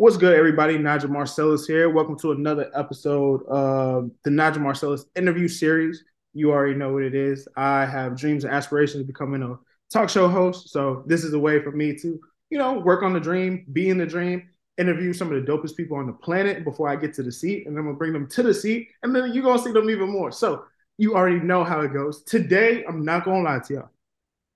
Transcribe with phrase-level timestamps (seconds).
[0.00, 0.78] What's good, everybody?
[0.78, 1.90] Nigel Marcellus here.
[1.90, 6.04] Welcome to another episode of the Nigel Marcellus interview series.
[6.32, 7.46] You already know what it is.
[7.54, 9.58] I have dreams and aspirations of becoming a
[9.92, 10.70] talk show host.
[10.70, 12.18] So this is a way for me to,
[12.48, 15.76] you know, work on the dream, be in the dream, interview some of the dopest
[15.76, 18.26] people on the planet before I get to the seat, and then gonna bring them
[18.26, 20.32] to the seat, and then you're gonna see them even more.
[20.32, 20.64] So
[20.96, 22.22] you already know how it goes.
[22.22, 23.90] Today, I'm not gonna lie to y'all.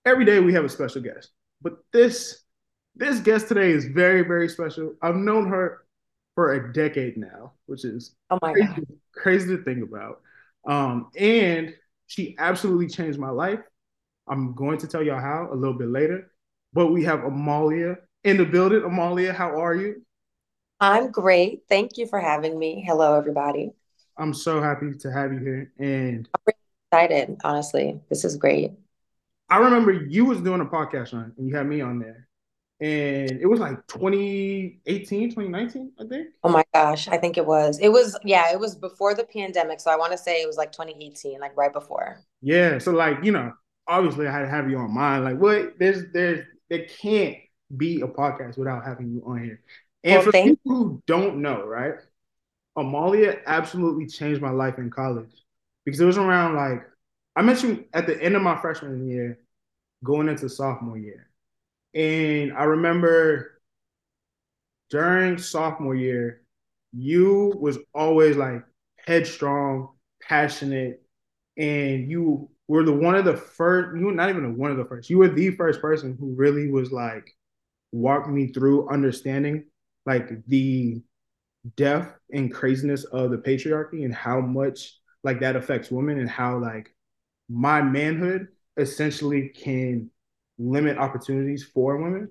[0.06, 2.43] Every day we have a special guest, but this
[2.96, 4.94] this guest today is very, very special.
[5.02, 5.84] I've known her
[6.34, 8.86] for a decade now, which is oh my crazy, God.
[9.12, 10.20] crazy to think about.
[10.66, 11.74] Um, and
[12.06, 13.60] she absolutely changed my life.
[14.28, 16.30] I'm going to tell y'all how a little bit later.
[16.72, 18.82] But we have Amahlia in the building.
[18.84, 20.02] Amahlia, how are you?
[20.80, 21.62] I'm great.
[21.68, 22.84] Thank you for having me.
[22.86, 23.72] Hello, everybody.
[24.16, 25.72] I'm so happy to have you here.
[25.78, 28.00] And I'm really excited, honestly.
[28.08, 28.72] This is great.
[29.48, 32.28] I remember you was doing a podcast on and you had me on there.
[32.80, 36.28] And it was like 2018, 2019, I think.
[36.42, 37.78] Oh my gosh, I think it was.
[37.78, 39.80] It was, yeah, it was before the pandemic.
[39.80, 42.20] So I want to say it was like 2018, like right before.
[42.42, 42.78] Yeah.
[42.78, 43.52] So like, you know,
[43.86, 45.24] obviously I had to have you on mine.
[45.24, 47.36] Like what there's there's there can't
[47.76, 49.60] be a podcast without having you on here.
[50.02, 51.94] And Well, for people who don't know, right?
[52.76, 55.30] Amahlia absolutely changed my life in college
[55.84, 56.82] because it was around like
[57.36, 59.38] I met you at the end of my freshman year,
[60.02, 61.28] going into sophomore year.
[61.94, 63.60] And I remember
[64.90, 66.42] during sophomore year,
[66.92, 68.64] you was always like
[69.06, 69.90] headstrong,
[70.22, 71.02] passionate,
[71.56, 74.84] and you were the one of the first, you were not even one of the
[74.84, 77.30] first, you were the first person who really was like
[77.92, 79.64] walked me through understanding
[80.06, 81.02] like the
[81.76, 86.58] depth and craziness of the patriarchy and how much like that affects women and how
[86.58, 86.94] like
[87.48, 90.10] my manhood essentially can
[90.58, 92.30] limit opportunities for women.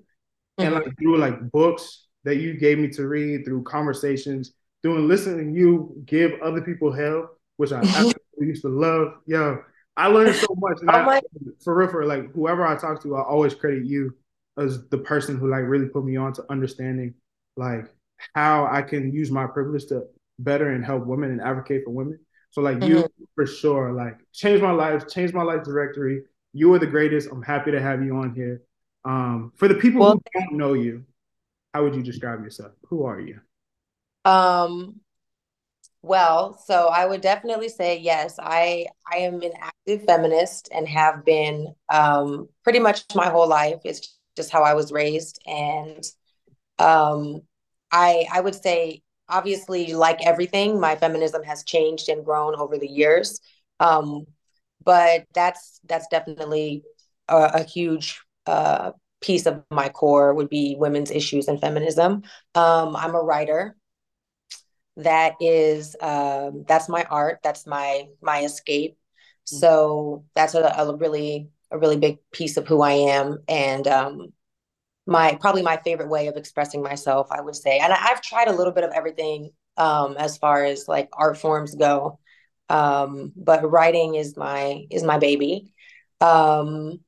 [0.62, 5.54] And like through like books that you gave me to read through conversations through listening
[5.54, 9.14] you give other people hell which i absolutely used to love.
[9.26, 9.58] Yo
[9.96, 11.20] i learned so much Oh i my,
[11.62, 14.14] for real for like whoever i talk to i always credit you
[14.58, 17.14] as the person who like really put me on to understanding
[17.56, 17.92] like
[18.34, 20.02] how i can use my privilege to
[20.38, 22.18] better and help women and advocate for women.
[22.50, 23.08] So like you Mhm.
[23.34, 26.22] for sure like changed my life changed my life directory
[26.54, 28.62] you are the greatest i'm happy to have you on here
[29.06, 31.04] um, for the people Well, who don't know you,
[31.74, 32.72] how would you describe yourself?
[32.90, 33.40] Who are you?
[34.24, 35.00] um,
[36.02, 38.38] well, so I would definitely say yes.
[38.38, 43.80] I I am an active feminist and have been um pretty much my whole life.
[43.84, 46.04] It's just how I was raised, and
[46.80, 47.42] Um,
[47.92, 52.88] I I would say obviously like everything, my feminism has changed and grown over the
[52.88, 53.40] years.
[53.80, 54.26] Um,
[54.84, 56.82] but that's that's definitely
[57.28, 62.22] a, a huge uh, piece of my core would be women's issues and feminism.
[62.54, 63.76] Um, I'm a writer.
[64.96, 67.40] That is um, that's my art.
[67.42, 68.96] That's my my escape.
[69.44, 73.38] So that's a, a really a really big piece of who I am.
[73.48, 74.32] And um,
[75.06, 77.78] my probably my favorite way of expressing myself, I would say.
[77.78, 81.36] And I, I've tried a little bit of everything um, as far as like art
[81.36, 82.18] forms go,
[82.68, 85.72] um, but writing is my is my baby.
[86.20, 87.00] Um,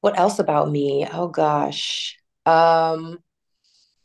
[0.00, 1.06] what else about me?
[1.10, 2.16] Oh gosh,
[2.46, 3.18] um,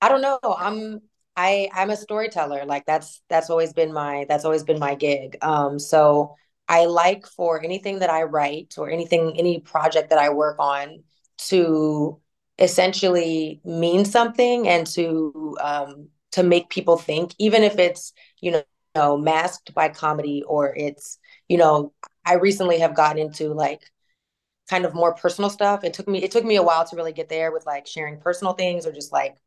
[0.02, 0.40] I don't know.
[0.44, 1.02] I'm
[1.36, 2.66] I I'm a storyteller.
[2.66, 5.38] Like that's that's always been my that's always been my gig.
[5.42, 6.36] Um, so
[6.68, 11.04] I like for anything that I write or anything any project that I work on
[11.50, 12.20] to
[12.60, 18.64] essentially mean something and to um to make people think, even if it's, you know,
[18.96, 21.94] masked by comedy or it's, you know,
[22.26, 23.82] I recently have gotten into like
[24.70, 25.84] kind of more personal stuff.
[25.84, 28.20] It took me it took me a while to really get there with like sharing
[28.20, 29.38] personal things or just like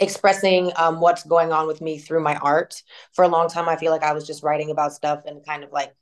[0.00, 2.82] expressing um, what's going on with me through my art.
[3.12, 5.64] For a long time, I feel like I was just writing about stuff and kind
[5.64, 5.94] of like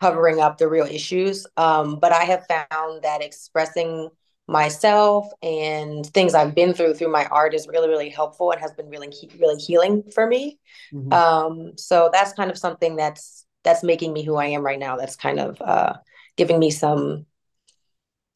[0.00, 1.46] covering up the real issues.
[1.56, 4.10] Um, but I have found that expressing
[4.48, 8.72] myself and things I've been through through my art is really, really helpful and has
[8.72, 10.58] been really, really healing for me.
[10.92, 11.12] Mhm.
[11.12, 14.96] Um, so that's kind of something that's that's making me who I am right now.
[14.96, 15.94] That's kind of uh,
[16.36, 17.26] giving me some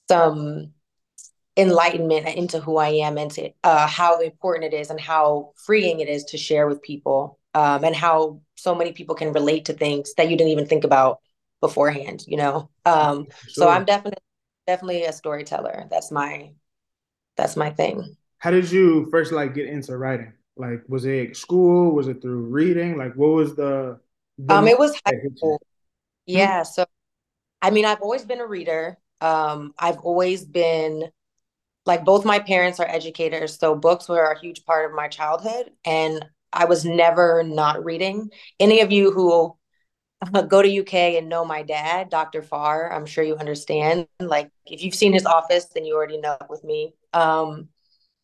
[0.08, 0.72] some
[1.56, 6.00] enlightenment into who I am and to uh, how important it is and how freeing
[6.00, 9.72] it is to share with people um, and how so many people can relate to
[9.72, 11.18] things that you didn't even think about
[11.60, 12.70] beforehand, you know?
[12.86, 14.22] Um, so I'm definitely,
[14.70, 15.86] definitely a storyteller.
[15.90, 16.52] That's my,
[17.36, 18.16] that's my thing.
[18.38, 20.32] How did you first like get into writing?
[20.56, 21.92] Like, was it school?
[21.94, 22.96] Was it through reading?
[22.96, 24.00] Like, what was the
[24.38, 25.56] the Um, it was high that hit you?
[25.56, 25.62] school.
[26.26, 26.64] Yeah.
[26.64, 26.86] So,
[27.62, 28.98] I mean, I've always been a reader.
[29.20, 31.10] Um, I've always been
[31.86, 35.72] like both my parents are educators, so books were a huge part of my childhood,
[35.84, 38.30] and I was never not reading.
[38.60, 39.56] Any of you who
[40.48, 42.42] go to UK and know my dad, Dr.
[42.42, 44.06] Farr, I'm sure you understand.
[44.20, 46.94] Like if you've seen his office, then you already know with me.
[47.12, 47.68] Um,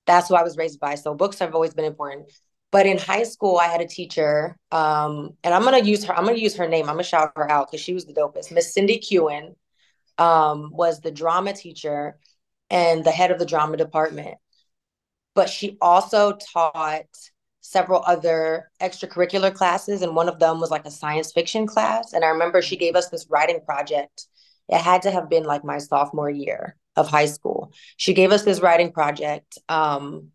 [0.07, 0.95] that's who I was raised by.
[0.95, 2.31] So books have always been important.
[2.73, 6.15] But in high school, I had a teacher, um, and I'm gonna use her.
[6.15, 6.89] I'm gonna use her name.
[6.89, 8.53] I'm gonna shout her out because she was the dopest.
[8.53, 9.55] Miss Cindy Kewen
[10.19, 12.19] um, was the drama teacher
[12.69, 14.37] and the head of the drama department.
[15.35, 17.07] But she also taught
[17.67, 22.13] several other extracurricular classes, and one of them was like a science fiction class.
[22.13, 24.27] And I remember she gave us this writing project.
[24.69, 27.73] It had to have been like my sophomore year of high school.
[27.97, 29.59] She gave us this writing project.
[29.69, 30.29] Um,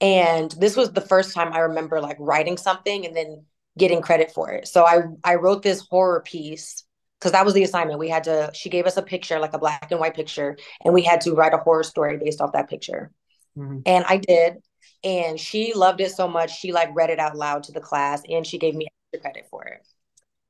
[0.00, 3.44] and this was the first time I remember like writing something and then
[3.78, 4.68] getting credit for it.
[4.68, 6.84] So I I wrote this horror piece
[7.18, 8.00] because that was the assignment.
[8.00, 10.92] We had to, she gave us a picture, like a black and white picture, and
[10.92, 13.12] we had to write a horror story based off that picture.
[13.56, 13.80] Mm-hmm.
[13.86, 14.56] And I did.
[15.04, 18.22] And she loved it so much, she like read it out loud to the class
[18.28, 19.86] and she gave me extra credit for it.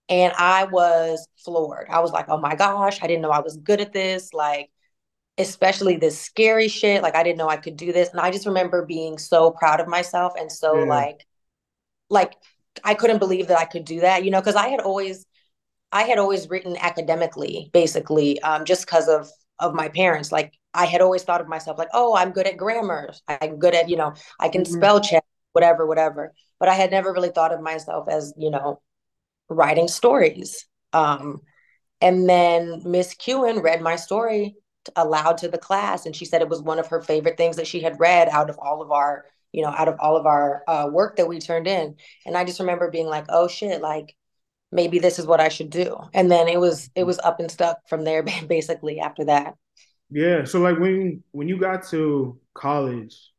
[0.08, 1.88] And I was floored.
[1.88, 4.34] I was like, oh my gosh, I didn't know I was good at this.
[4.34, 4.70] Like,
[5.38, 7.02] especially this scary shit.
[7.02, 8.10] Like, I didn't know I could do this.
[8.10, 10.84] And I just remember being so proud of myself and so yeah.
[10.84, 11.26] like,
[12.10, 12.34] like,
[12.84, 15.26] I couldn't believe that I could do that, you know, because I had always
[15.92, 20.32] I had always written academically, basically, um, just because of of my parents.
[20.32, 23.12] Like I had always thought of myself like, oh, I'm good at grammar.
[23.28, 24.74] I'm good at, you know, I can mm-hmm.
[24.74, 26.32] spell check, whatever, whatever.
[26.58, 28.80] But I had never really thought of myself as, you know,
[29.48, 30.66] writing stories.
[30.92, 31.40] Um,
[32.00, 34.56] and then Miss Kewen read my story
[34.96, 37.66] aloud to the class, and she said it was one of her favorite things that
[37.66, 40.62] she had read out of all of our, you know, out of all of our
[40.66, 41.96] uh, work that we turned in.
[42.26, 44.16] And I just remember being like, oh shit, like
[44.72, 45.96] maybe this is what I should do.
[46.12, 49.54] And then it was it was up and stuck from there basically after that.
[50.12, 50.44] Yeah.
[50.44, 53.32] So like when when you got to college,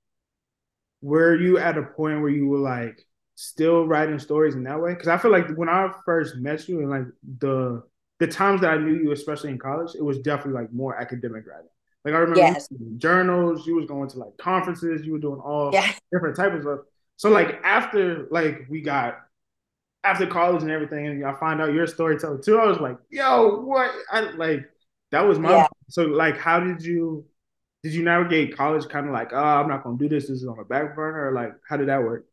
[1.02, 3.06] were you at a point where you were like
[3.36, 4.94] still writing stories in that way?
[4.94, 7.06] Because I feel like when I first met you and like
[7.40, 7.84] the
[8.20, 11.46] the times that I knew you, especially in college, it was definitely like more academic
[11.48, 11.70] writing.
[12.06, 12.68] Like I remember yes.
[12.98, 15.72] journals, you was going to like conferences, you were doing all
[16.12, 16.80] different types of stuff.
[17.18, 19.20] So like after like we got
[20.04, 22.60] after college and everything, and I find out you're a storyteller too.
[22.60, 23.92] I was like, yo, what?
[24.12, 24.70] I like
[25.14, 25.68] that was my yeah.
[25.90, 27.26] so like how did you
[27.84, 30.48] did you navigate college kind of like, oh, I'm not gonna do this, this is
[30.48, 32.26] on the back burner, or like how did that work?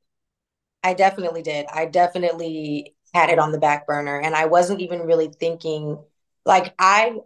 [0.83, 1.67] I definitely did.
[1.73, 5.99] I definitely had it on the back burner and I wasn't even really thinking
[6.47, 7.17] like I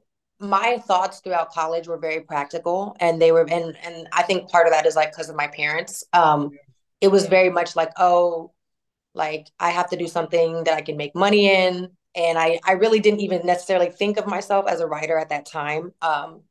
[0.40, 4.66] my thoughts throughout college were very practical and they were and and I think part
[4.66, 6.04] of that is like because of my parents.
[6.12, 6.50] Um
[7.00, 8.52] it was very much like, oh,
[9.14, 11.90] like I have to do something that I can make money in.
[12.14, 15.46] And I, I really didn't even necessarily think of myself as a writer at that
[15.46, 15.92] time.
[16.00, 16.42] Um,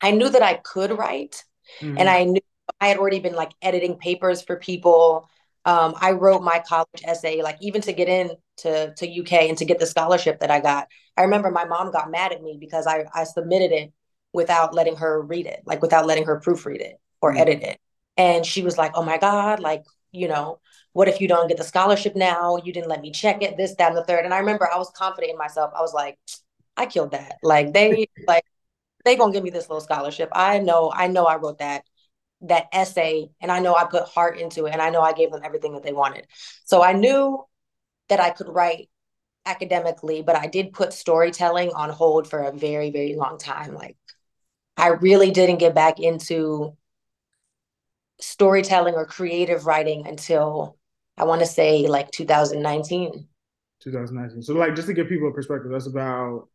[0.00, 1.44] I knew that I could write,
[1.80, 1.98] mm-hmm.
[1.98, 2.40] and I knew
[2.80, 5.28] I had already been like editing papers for people.
[5.64, 9.58] Um, I wrote my college essay, like even to get in to, to UK and
[9.58, 10.88] to get the scholarship that I got.
[11.16, 13.92] I remember my mom got mad at me because I, I submitted it
[14.32, 17.40] without letting her read it, like without letting her proofread it or mm-hmm.
[17.40, 17.80] edit it.
[18.16, 20.60] And she was like, oh my God, like, you know,
[20.94, 22.56] what if you don't get the scholarship now?
[22.56, 24.24] You didn't let me check it, this, that, and the third.
[24.24, 25.72] And I remember I was confident in myself.
[25.76, 26.18] I was like,
[26.76, 27.36] I killed that.
[27.42, 28.44] Like they like
[29.04, 30.30] they gonna give me this little scholarship.
[30.32, 31.82] I know, I know I wrote that
[32.42, 35.32] that essay and I know I put heart into it and I know I gave
[35.32, 36.26] them everything that they wanted.
[36.64, 37.44] So I knew
[38.08, 38.88] that I could write
[39.46, 43.74] academically, but I did put storytelling on hold for a very, very long time.
[43.74, 43.96] Like
[44.76, 46.76] I really didn't get back into
[48.20, 50.76] storytelling or creative writing until
[51.16, 53.28] I want to say like 2019.
[53.82, 54.42] 2019.
[54.42, 56.48] So like just to give people a perspective, that's about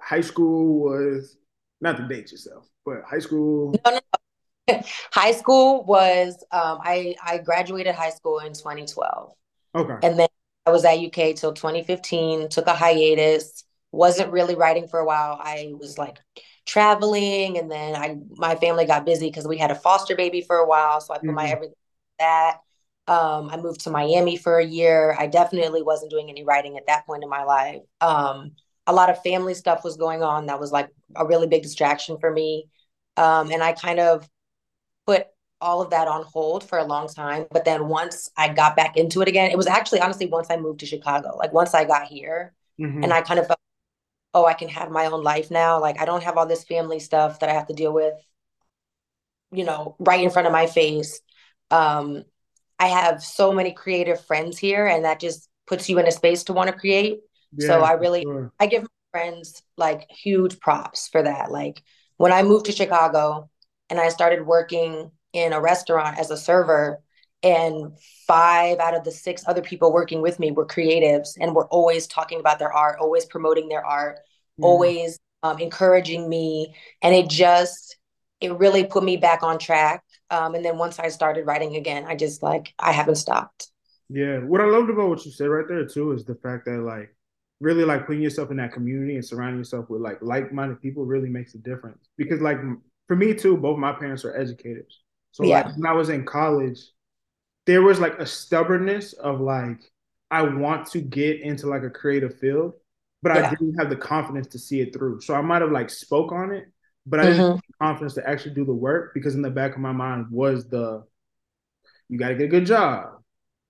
[0.00, 1.36] high school was
[1.80, 3.74] not to date yourself, but high school.
[3.84, 4.80] No, no.
[5.12, 9.32] high school was um, I I graduated high school in 2012.
[9.74, 10.06] Okay.
[10.06, 10.28] And then
[10.66, 12.48] I was at UK till 2015.
[12.48, 13.64] Took a hiatus.
[13.92, 15.38] Wasn't really writing for a while.
[15.40, 16.18] I was like
[16.66, 20.56] traveling, and then I my family got busy because we had a foster baby for
[20.56, 21.00] a while.
[21.00, 21.34] So I put mm-hmm.
[21.34, 21.74] my everything
[22.18, 22.58] that.
[23.06, 25.16] Um, I moved to Miami for a year.
[25.18, 27.82] I definitely wasn't doing any writing at that point in my life.
[28.00, 28.52] Um,
[28.86, 32.18] a lot of family stuff was going on that was like a really big distraction
[32.18, 32.68] for me.
[33.16, 34.28] Um, and I kind of
[35.06, 35.26] put
[35.60, 37.46] all of that on hold for a long time.
[37.50, 40.56] But then once I got back into it again, it was actually honestly once I
[40.56, 43.02] moved to Chicago, like once I got here mm-hmm.
[43.02, 43.58] and I kind of felt,
[44.32, 45.80] oh, I can have my own life now.
[45.80, 48.14] Like I don't have all this family stuff that I have to deal with,
[49.52, 51.20] you know, right in front of my face.
[51.70, 52.24] Um,
[52.80, 56.42] I have so many creative friends here, and that just puts you in a space
[56.44, 57.20] to want to create.
[57.56, 58.52] Yeah, so I really, sure.
[58.58, 61.52] I give my friends like huge props for that.
[61.52, 61.82] Like
[62.16, 63.48] when I moved to Chicago,
[63.90, 67.02] and I started working in a restaurant as a server
[67.42, 67.92] and
[68.26, 72.06] five out of the six other people working with me were creatives and were always
[72.06, 74.18] talking about their art always promoting their art
[74.60, 74.64] mm.
[74.64, 77.96] always um, encouraging me and it just
[78.40, 82.04] it really put me back on track um, and then once i started writing again
[82.06, 83.68] i just like i haven't stopped
[84.08, 86.80] yeah what i loved about what you said right there too is the fact that
[86.80, 87.14] like
[87.60, 91.28] really like putting yourself in that community and surrounding yourself with like like-minded people really
[91.28, 92.58] makes a difference because like
[93.06, 95.00] for me too both my parents are educators
[95.32, 95.62] so yeah.
[95.62, 96.80] like when i was in college
[97.66, 99.90] there was like a stubbornness of like
[100.30, 102.74] I want to get into like a creative field,
[103.22, 103.46] but yeah.
[103.46, 105.20] I didn't have the confidence to see it through.
[105.20, 106.66] So I might have like spoke on it,
[107.06, 107.52] but I didn't mm-hmm.
[107.52, 110.68] have confidence to actually do the work because in the back of my mind was
[110.68, 111.04] the
[112.08, 113.20] you got to get a good job.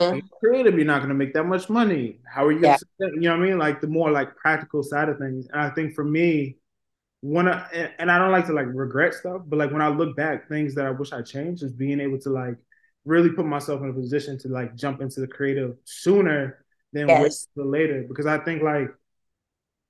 [0.00, 0.16] Mm-hmm.
[0.16, 2.20] You're creative, you're not going to make that much money.
[2.24, 2.76] How are you yeah.
[2.98, 3.58] you know what I mean?
[3.58, 5.46] Like the more like practical side of things.
[5.52, 6.56] And I think for me,
[7.20, 10.16] when I, and I don't like to like regret stuff, but like when I look
[10.16, 12.56] back, things that I wish I changed is being able to like
[13.04, 17.46] really put myself in a position to like jump into the creative sooner than yes.
[17.54, 18.88] wait later because I think like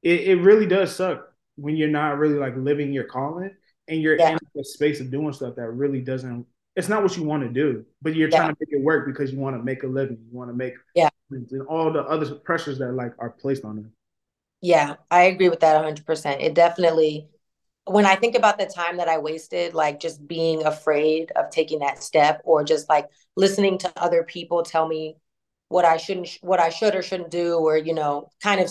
[0.03, 1.30] it, it really does suck
[1.61, 3.51] when you're not really like living your calling
[3.89, 4.33] and you're yeah.
[4.55, 7.49] in a space of doing stuff that really doesn't it's not what you want to
[7.49, 8.39] do but you're yeah.
[8.39, 10.55] trying to make it work because you want to make a living you want to
[10.55, 13.93] make yeah and all the other pressures that like are placed on them
[14.61, 17.29] yeah i agree with that 100% it definitely
[17.91, 21.81] when I think about the time that I wasted, like just being afraid of taking
[21.81, 25.17] that step or just like listening to other people tell me
[25.69, 28.71] what I shouldn't, what I should or shouldn't do, or, you know, kind of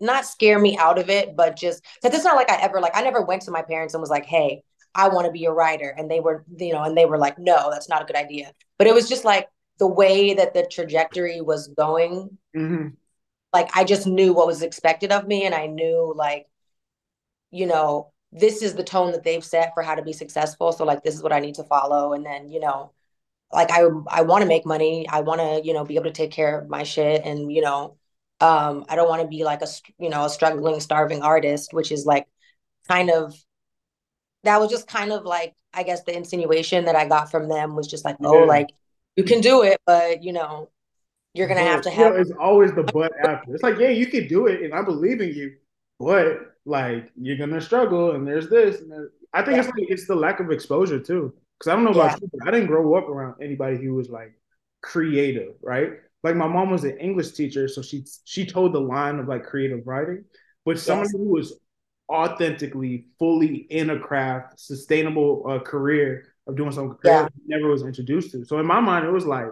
[0.00, 2.96] not scare me out of it, but just because it's not like I ever, like,
[2.96, 4.62] I never went to my parents and was like, hey,
[4.94, 5.94] I want to be a writer.
[5.96, 8.52] And they were, you know, and they were like, no, that's not a good idea.
[8.78, 12.38] But it was just like the way that the trajectory was going.
[12.56, 12.88] Mm-hmm.
[13.52, 15.44] Like, I just knew what was expected of me.
[15.44, 16.46] And I knew, like,
[17.50, 20.72] you know, this is the tone that they've set for how to be successful.
[20.72, 22.12] So like this is what I need to follow.
[22.12, 22.90] And then, you know,
[23.52, 25.06] like I I want to make money.
[25.08, 27.62] I want to, you know, be able to take care of my shit and, you
[27.62, 27.96] know,
[28.44, 31.90] um I don't want to be like a you know, a struggling starving artist, which
[31.90, 32.26] is like
[32.88, 33.34] kind of
[34.44, 37.74] that was just kind of like I guess the insinuation that I got from them
[37.74, 38.44] was just like, oh, yeah.
[38.44, 38.68] like
[39.16, 40.70] you can do it, but you know,
[41.32, 42.16] you're gonna but, have to have.
[42.16, 43.54] it's always the but after.
[43.54, 45.56] It's like, yeah, you can do it, and I believe in you,
[45.98, 49.64] but like you're gonna struggle and there's this and there's, I think yeah.
[49.64, 51.32] it's like it's the lack of exposure too.
[51.60, 52.28] Cause I don't know about yeah.
[52.32, 54.34] you, I didn't grow up around anybody who was like
[54.82, 55.92] creative, right?
[56.24, 59.44] Like my mom was an English teacher, so she she told the line of like
[59.44, 60.24] creative writing,
[60.64, 61.60] but someone who was
[62.10, 67.56] authentically fully in a craft, sustainable uh, career of doing something creative yeah.
[67.56, 68.44] never was introduced to.
[68.44, 69.48] So in my mind, it was like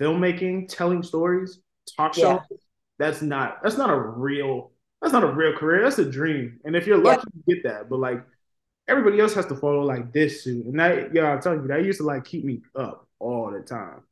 [0.00, 1.58] filmmaking, telling stories,
[1.96, 2.22] talk shows.
[2.50, 2.56] Yeah.
[2.98, 5.82] That's not that's not a real that's not a real career.
[5.82, 6.60] That's a dream.
[6.64, 7.42] And if you're lucky, yeah.
[7.46, 7.88] you get that.
[7.88, 8.22] But like
[8.88, 10.66] everybody else has to follow like this suit.
[10.66, 13.60] And that, yeah, I'm telling you, that used to like keep me up all the
[13.60, 14.02] time.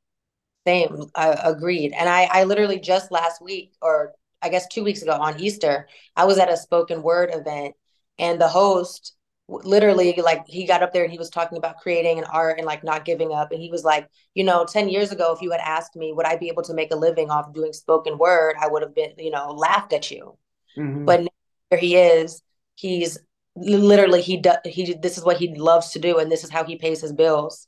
[0.67, 1.07] Same.
[1.15, 1.93] I agreed.
[1.93, 5.89] And I, I literally just last week, or I guess two weeks ago on Easter,
[6.17, 7.75] I was at a spoken word event
[8.19, 9.15] and the host
[9.49, 12.67] literally like he got up there and he was talking about creating an art and
[12.67, 15.53] like not giving up and he was like you know 10 years ago if you
[15.53, 18.57] had asked me would i be able to make a living off doing spoken word
[18.61, 20.37] i would have been you know laughed at you
[20.77, 21.05] Mm-hmm.
[21.05, 21.29] But
[21.71, 22.43] here he is.
[22.75, 23.19] He's
[23.55, 26.63] literally he does he this is what he loves to do and this is how
[26.63, 27.67] he pays his bills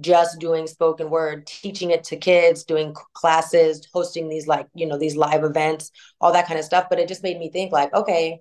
[0.00, 4.98] just doing spoken word teaching it to kids doing classes hosting these like you know
[4.98, 7.92] these live events all that kind of stuff but it just made me think like
[7.94, 8.40] okay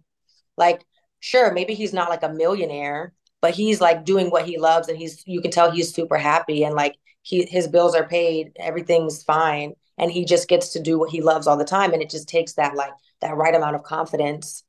[0.58, 0.84] like
[1.20, 4.98] sure maybe he's not like a millionaire but he's like doing what he loves and
[4.98, 9.22] he's you can tell he's super happy and like he his bills are paid everything's
[9.22, 12.10] fine and he just gets to do what he loves all the time and it
[12.10, 14.64] just takes that like that right amount of confidence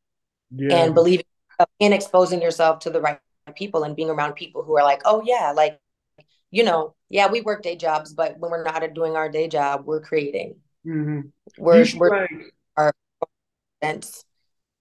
[0.55, 0.77] yeah.
[0.77, 1.25] and believing
[1.79, 3.19] in exposing yourself to the right
[3.55, 5.79] people and being around people who are like, oh yeah, like,
[6.51, 9.85] you know, yeah, we work day jobs, but when we're not doing our day job,
[9.85, 10.57] we're creating.
[10.87, 11.21] Mm-hmm.
[11.59, 12.93] We're, we're like, our
[13.83, 14.25] events.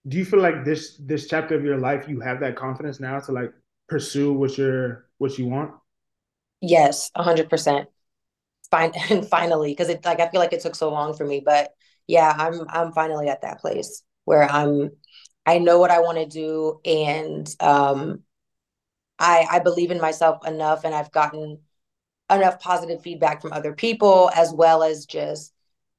[0.07, 3.19] Do you feel like this this chapter of your life you have that confidence now
[3.19, 3.51] to like
[3.89, 5.72] pursue what you're what you want?
[6.62, 7.89] Yes, a hundred percent.
[8.69, 11.41] Fine, and finally, because it like I feel like it took so long for me,
[11.43, 11.72] but
[12.07, 14.91] yeah, I'm I'm finally at that place where I'm
[15.45, 18.24] I know what I want to do and um
[19.19, 21.60] I I believe in myself enough and I've gotten
[22.31, 25.53] enough positive feedback from other people as well as just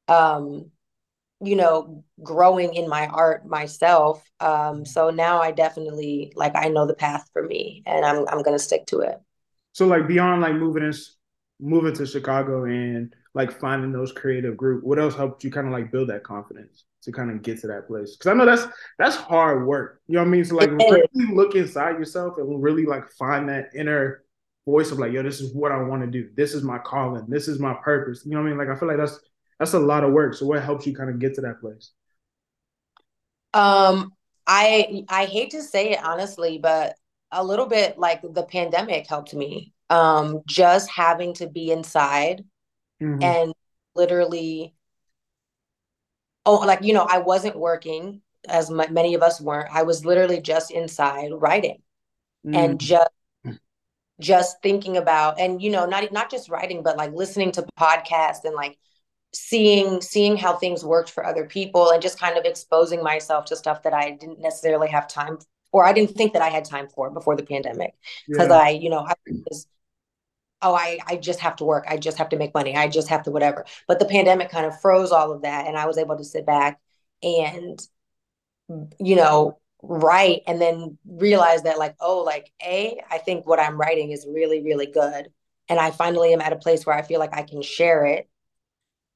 [0.09, 0.71] um
[1.41, 6.87] you know growing in my art myself um so now I definitely like I know
[6.87, 9.21] the path for me and I'm I'm going to stick to it.
[9.73, 10.95] So like beyond like moving in
[11.61, 15.73] moving to Chicago and like finding those creative group, what else helped you kind of
[15.73, 18.17] like build that confidence to kind of get to that place?
[18.17, 18.67] Because I know that's
[18.99, 20.03] that's hard work.
[20.07, 20.45] You know what I mean?
[20.45, 24.25] So like really look inside yourself and really like find that inner
[24.67, 26.29] voice of like, yo, this is what I want to do.
[26.37, 27.25] This is my calling.
[27.29, 28.23] This is my purpose.
[28.27, 28.59] You know what I mean?
[28.59, 29.19] Like I feel like that's
[29.59, 30.35] that's a lot of work.
[30.35, 31.93] So what helps you kind of get to that place?
[33.55, 34.13] Um,
[34.47, 36.97] I I hate to say it honestly, but
[37.33, 39.73] a little bit like the pandemic helped me.
[39.89, 42.45] Um, just having to be inside
[43.01, 43.23] mm-hmm.
[43.23, 43.55] and
[43.95, 44.75] literally,
[46.47, 49.75] oh, like you know, I wasn't working as many of us weren't.
[49.75, 51.83] I was literally just inside writing
[52.47, 52.55] mm-hmm.
[52.55, 53.11] and just
[54.19, 58.45] just thinking about and you know not not just writing but like listening to podcasts
[58.45, 58.79] and like
[59.35, 63.57] seeing seeing how things worked for other people and just kind of exposing myself to
[63.57, 66.65] stuff that I didn't necessarily have time for, or I didn't think that I had
[66.65, 67.95] time for before the pandemic
[68.27, 68.57] because yeah.
[68.57, 69.67] I you know I was
[70.63, 73.09] oh I I just have to work I just have to make money I just
[73.09, 75.99] have to whatever but the pandemic kind of froze all of that and I was
[75.99, 76.81] able to sit back
[77.23, 77.79] and
[78.99, 83.79] you know write and then realize that like oh like a I think what I'm
[83.79, 85.29] writing is really really good
[85.69, 88.29] and I finally am at a place where I feel like I can share it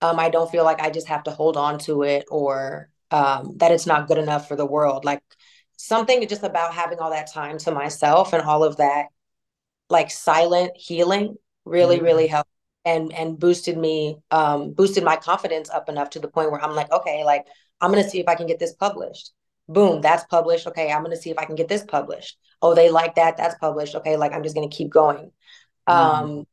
[0.02, 3.56] um, I don't feel like I just have to hold on to it or um,
[3.58, 5.04] that it's not good enough for the world.
[5.04, 5.22] Like
[5.76, 9.06] something just about having all that time to myself and all of that
[9.90, 12.04] like silent healing really, mm-hmm.
[12.04, 12.50] really helped
[12.84, 16.74] and and boosted me, um, boosted my confidence up enough to the point where I'm
[16.74, 17.46] like, okay, like
[17.80, 19.32] I'm gonna see if I can get this published.
[19.68, 20.66] Boom, that's published.
[20.66, 22.38] Okay, I'm gonna see if I can get this published.
[22.62, 23.36] Oh, they like that.
[23.36, 23.94] That's published.
[23.96, 25.30] Okay, like I'm just gonna keep going.
[25.88, 25.92] Mm-hmm.
[25.92, 26.46] Um,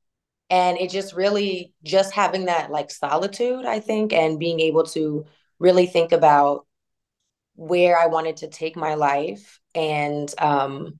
[0.49, 5.25] and it just really just having that like solitude i think and being able to
[5.59, 6.65] really think about
[7.55, 10.99] where i wanted to take my life and um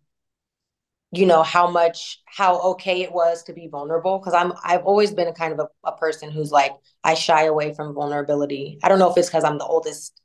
[1.11, 5.13] you know how much how okay it was to be vulnerable because i'm i've always
[5.13, 6.73] been a kind of a, a person who's like
[7.03, 10.21] i shy away from vulnerability i don't know if it's because i'm the oldest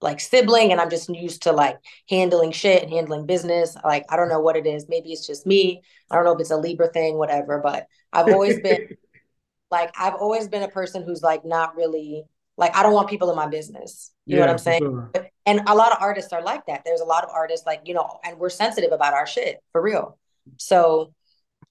[0.00, 1.78] like sibling and I'm just used to like
[2.08, 3.76] handling shit and handling business.
[3.84, 4.86] Like I don't know what it is.
[4.88, 5.82] Maybe it's just me.
[6.10, 7.60] I don't know if it's a Libra thing, whatever.
[7.62, 8.88] But I've always been
[9.70, 12.24] like I've always been a person who's like not really
[12.56, 14.12] like I don't want people in my business.
[14.26, 14.82] You yeah, know what I'm saying?
[14.82, 15.10] Sure.
[15.46, 16.82] And a lot of artists are like that.
[16.84, 19.80] There's a lot of artists like, you know, and we're sensitive about our shit for
[19.80, 20.18] real.
[20.56, 21.12] So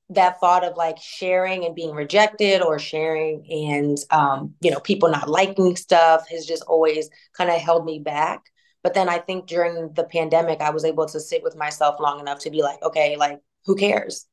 [0.10, 5.10] that thought of like sharing and being rejected or sharing and um, you know people
[5.10, 8.44] not liking stuff has just always kind of held me back.
[8.84, 12.20] But then i think during the pandemic i was able to sit with myself long
[12.20, 14.28] enough to be like okay like who cares?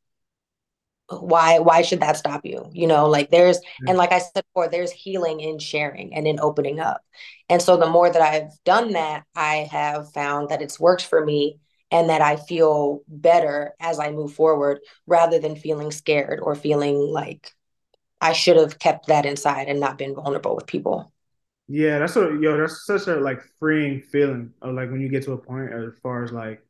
[1.09, 2.71] Why why should that stop you?
[2.73, 3.89] You know like there's mm-hmm.
[3.89, 7.01] and like i said before there's healing in sharing and in opening up.
[7.49, 11.25] And so the more that i've done that i have found that it's worked for
[11.25, 11.59] me
[11.93, 16.97] and that I feel better as I move forward rather than feeling scared or feeling
[16.97, 17.53] like
[18.21, 21.13] I should have kept that inside and not been vulnerable with people.
[21.69, 25.23] Yeah, that's a yo, that's such a like freeing feeling of like when you get
[25.25, 26.65] to a point as far as like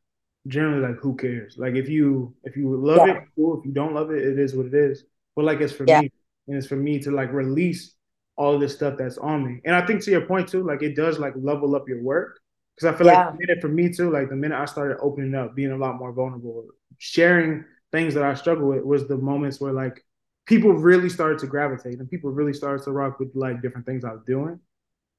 [0.47, 1.55] generally like who cares?
[1.57, 3.17] Like if you if you love yeah.
[3.17, 3.59] it, cool.
[3.59, 5.05] If you don't love it, it is what it is.
[5.35, 6.01] But like it's for yeah.
[6.01, 6.11] me.
[6.47, 7.95] And it's for me to like release
[8.35, 9.61] all this stuff that's on me.
[9.63, 12.39] And I think to your point too, like it does like level up your work
[12.75, 13.25] because I feel yeah.
[13.25, 15.77] like the minute for me too, like the minute I started opening up, being a
[15.77, 20.03] lot more vulnerable, sharing things that I struggle with was the moments where like
[20.45, 24.03] people really started to gravitate and people really started to rock with like different things
[24.03, 24.59] I was doing.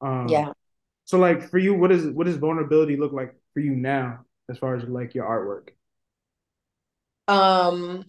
[0.00, 0.52] Um, yeah.
[1.04, 4.58] So like for you, what is what does vulnerability look like for you now as
[4.58, 5.70] far as like your artwork?
[7.32, 8.04] Um.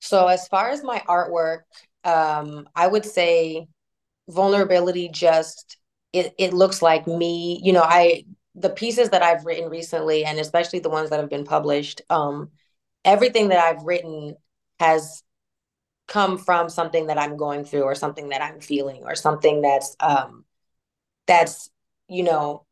[0.00, 1.62] So as far as my artwork,
[2.04, 3.66] um, I would say
[4.28, 5.78] vulnerability just
[6.12, 10.38] it, it looks like me you know i the pieces that i've written recently and
[10.38, 12.50] especially the ones that have been published um
[13.04, 14.34] everything that i've written
[14.80, 15.22] has
[16.06, 19.96] come from something that i'm going through or something that i'm feeling or something that's
[20.00, 20.44] um
[21.26, 21.70] that's
[22.08, 22.64] you know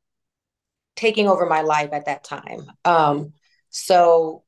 [0.96, 2.66] taking over my life at that time.
[2.84, 3.34] Um
[3.70, 4.42] so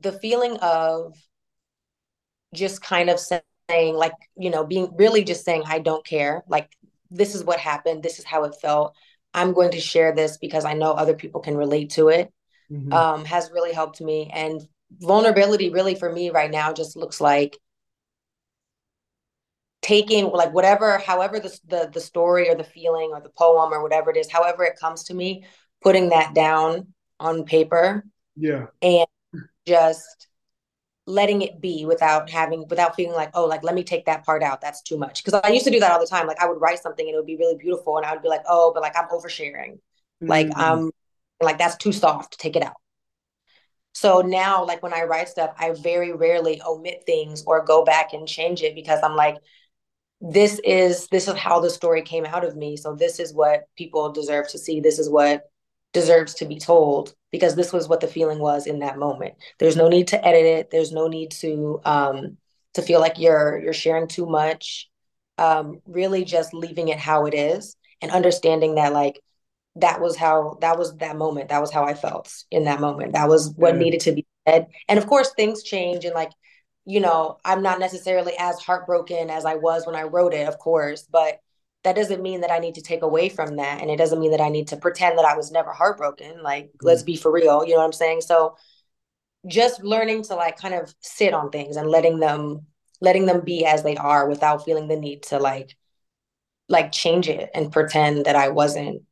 [0.00, 1.14] the feeling of
[2.54, 6.70] just kind of saying like you know being really just saying i don't care like
[7.10, 8.02] this is what happened.
[8.02, 8.94] This is how it felt.
[9.34, 12.32] I'm going to share this because I know other people can relate to it.
[12.70, 12.92] Mm-hmm.
[12.92, 14.30] Um, has really helped me.
[14.32, 17.58] And vulnerability, really, for me right now, just looks like
[19.80, 23.82] taking like whatever, however the, the the story or the feeling or the poem or
[23.82, 25.44] whatever it is, however it comes to me,
[25.80, 28.04] putting that down on paper.
[28.36, 28.66] Yeah.
[28.82, 29.06] And
[29.66, 30.27] just
[31.08, 34.42] letting it be without having without feeling like oh like let me take that part
[34.42, 36.46] out that's too much because i used to do that all the time like i
[36.46, 38.70] would write something and it would be really beautiful and i would be like oh
[38.74, 40.28] but like i'm oversharing mm-hmm.
[40.28, 40.90] like um
[41.40, 42.76] like that's too soft take it out
[43.94, 48.12] So now, like when I write stuff, I very rarely omit things or go back
[48.12, 49.36] and change it because I'm like,
[50.20, 52.76] this is this is how the story came out of me.
[52.76, 54.80] So this is what people deserve to see.
[54.80, 55.50] This is what
[55.92, 59.34] deserves to be told because this was what the feeling was in that moment.
[59.58, 60.70] There's no need to edit it.
[60.70, 62.36] There's no need to um
[62.74, 64.88] to feel like you're you're sharing too much.
[65.38, 69.20] Um, really just leaving it how it is and understanding that like
[69.76, 73.12] that was how that was that moment that was how i felt in that moment
[73.12, 73.80] that was what yeah.
[73.80, 76.32] needed to be said and of course things change and like
[76.84, 80.58] you know i'm not necessarily as heartbroken as i was when i wrote it of
[80.58, 81.38] course but
[81.84, 84.30] that doesn't mean that i need to take away from that and it doesn't mean
[84.30, 86.86] that i need to pretend that i was never heartbroken like mm-hmm.
[86.86, 88.56] let's be for real you know what i'm saying so
[89.46, 92.66] just learning to like kind of sit on things and letting them
[93.00, 95.76] letting them be as they are without feeling the need to like
[96.68, 99.02] like change it and pretend that i wasn't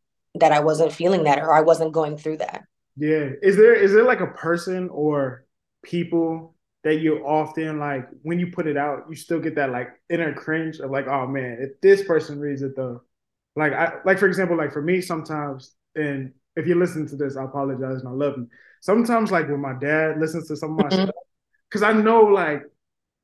[0.40, 2.64] that I wasn't feeling that or I wasn't going through that.
[2.96, 3.30] Yeah.
[3.42, 5.44] Is there is there like a person or
[5.82, 6.54] people
[6.86, 10.32] that you often like when you put it out, you still get that like inner
[10.32, 13.02] cringe of like, oh man, if this person reads it though.
[13.56, 17.36] Like I like for example, like for me sometimes, and if you listen to this,
[17.36, 18.48] I apologize and I love you.
[18.82, 21.02] Sometimes like when my dad listens to some of my mm-hmm.
[21.02, 21.14] stuff,
[21.68, 22.62] because I know like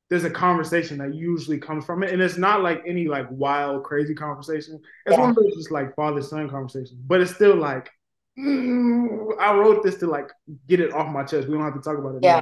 [0.09, 3.85] there's a conversation that usually comes from it, and it's not like any like wild,
[3.85, 4.81] crazy conversation.
[5.05, 5.21] It's yeah.
[5.21, 7.89] one of those just like father son conversations, but it's still like
[8.37, 10.31] mm, I wrote this to like
[10.67, 11.47] get it off my chest.
[11.47, 12.23] We don't have to talk about it.
[12.23, 12.41] Yeah.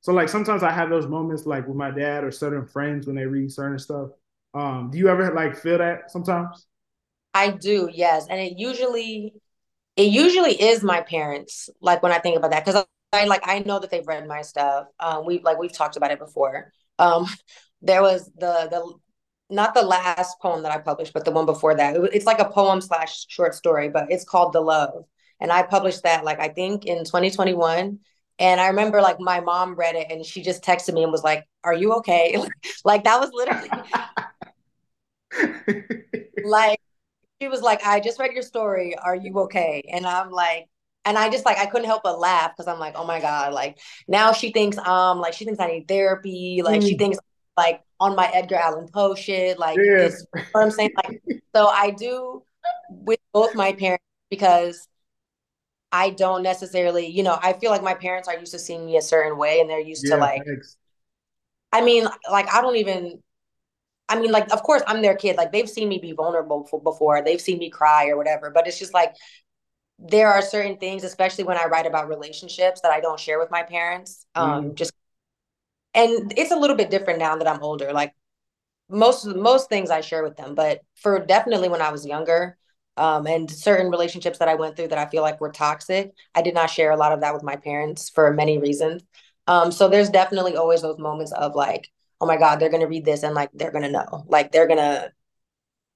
[0.00, 3.16] So like sometimes I have those moments like with my dad or certain friends when
[3.16, 4.10] they read certain stuff.
[4.54, 6.66] Um, do you ever like feel that sometimes?
[7.34, 9.34] I do, yes, and it usually
[9.96, 11.68] it usually is my parents.
[11.80, 14.42] Like when I think about that, because I like I know that they've read my
[14.42, 14.86] stuff.
[15.00, 16.72] Um, we like we've talked about it before.
[16.98, 17.26] Um,
[17.82, 18.94] there was the the
[19.50, 21.96] not the last poem that I published, but the one before that.
[22.12, 25.04] It's like a poem slash short story, but it's called The Love,
[25.40, 27.98] and I published that like I think in 2021.
[28.38, 31.24] And I remember like my mom read it and she just texted me and was
[31.24, 32.36] like, "Are you okay?"
[32.84, 33.68] like that was literally
[36.44, 36.80] like
[37.40, 38.96] she was like, "I just read your story.
[38.96, 40.66] Are you okay?" And I'm like,
[41.04, 43.52] and I just like I couldn't help but laugh because I'm like, oh my god,
[43.52, 46.88] like now she thinks um like she thinks I need therapy, like mm.
[46.88, 47.18] she thinks
[47.56, 49.96] like on my Edgar Allan Poe shit, like yeah.
[49.96, 51.20] this, you know I'm saying like
[51.54, 52.42] so I do
[52.88, 54.86] with both my parents because
[55.90, 58.96] I don't necessarily, you know, I feel like my parents are used to seeing me
[58.96, 60.76] a certain way and they're used yeah, to like thanks.
[61.72, 63.22] I mean, like I don't even
[64.08, 65.36] I mean, like, of course, I'm their kid.
[65.36, 67.22] Like, they've seen me be vulnerable before.
[67.22, 68.50] They've seen me cry or whatever.
[68.50, 69.14] But it's just like
[69.98, 73.50] there are certain things, especially when I write about relationships, that I don't share with
[73.50, 74.26] my parents.
[74.34, 74.74] Um, mm.
[74.74, 74.92] Just
[75.94, 77.92] and it's a little bit different now that I'm older.
[77.92, 78.14] Like
[78.88, 82.56] most most things I share with them, but for definitely when I was younger,
[82.98, 86.42] um, and certain relationships that I went through that I feel like were toxic, I
[86.42, 89.02] did not share a lot of that with my parents for many reasons.
[89.46, 91.88] Um, so there's definitely always those moments of like,
[92.20, 95.12] oh my God, they're gonna read this and like they're gonna know, like they're gonna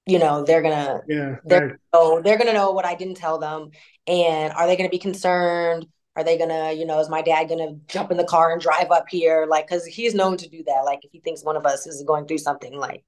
[0.05, 1.75] you know they're gonna yeah they're right.
[1.93, 3.71] oh they're gonna know what i didn't tell them.
[4.07, 5.87] And are they gonna be concerned?
[6.15, 8.91] Are they gonna you know is my dad gonna jump in the car and drive
[8.91, 9.45] up here?
[9.47, 10.83] Like because he's known to do that.
[10.85, 13.03] Like if he thinks one of us is going through something like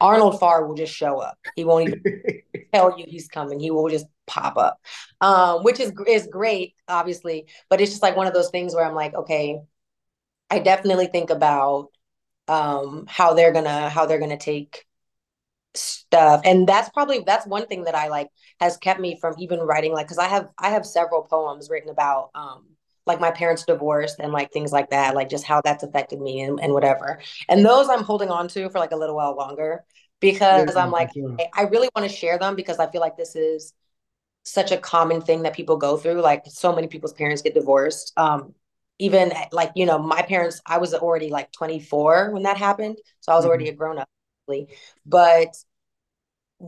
[0.00, 1.38] arnold farr will just show up.
[1.56, 2.02] He won't even
[2.74, 3.60] tell you he's coming.
[3.60, 4.80] He will just pop up
[5.20, 8.84] um which is is great obviously but it's just like one of those things where
[8.84, 9.60] i'm like okay
[10.50, 11.88] i definitely think about
[12.48, 14.86] um how they're gonna how they're gonna take
[15.74, 16.42] stuff.
[16.44, 18.28] And that's probably that's one thing that i like
[18.60, 21.90] has kept me from even writing like because i have i have several poems written
[21.90, 22.64] about um
[23.06, 26.40] like my parents divorced and like things like that like just how that's affected me
[26.40, 29.84] and, and whatever and those i'm holding on to for like a little while longer
[30.20, 31.36] because yeah, i'm like sure.
[31.54, 33.72] i really want to share them because i feel like this is
[34.44, 38.12] such a common thing that people go through like so many people's parents get divorced
[38.16, 38.54] um
[38.98, 43.32] even like you know my parents i was already like 24 when that happened so
[43.32, 43.48] i was mm-hmm.
[43.48, 44.08] already a grown-up
[45.06, 45.48] but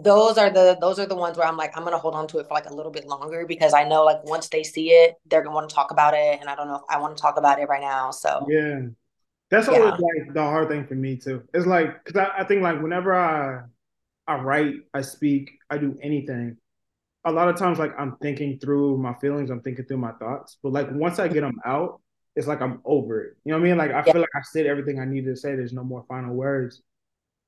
[0.02, 2.38] those are the those are the ones where I'm like I'm gonna hold on to
[2.38, 5.14] it for like a little bit longer because I know like once they see it
[5.26, 7.20] they're gonna want to talk about it and I don't know if I want to
[7.20, 8.46] talk about it right now so.
[8.48, 8.80] Yeah.
[9.48, 10.24] That's always yeah.
[10.24, 11.44] like the hard thing for me too.
[11.54, 13.62] It's like because I, I think like whenever I
[14.26, 16.56] I write I speak I do anything
[17.24, 20.58] a lot of times like I'm thinking through my feelings I'm thinking through my thoughts
[20.62, 22.00] but like once I get them out
[22.34, 23.36] it's like I'm over it.
[23.44, 23.78] You know what I mean?
[23.78, 24.12] Like I yeah.
[24.12, 26.82] feel like I said everything I needed to say there's no more final words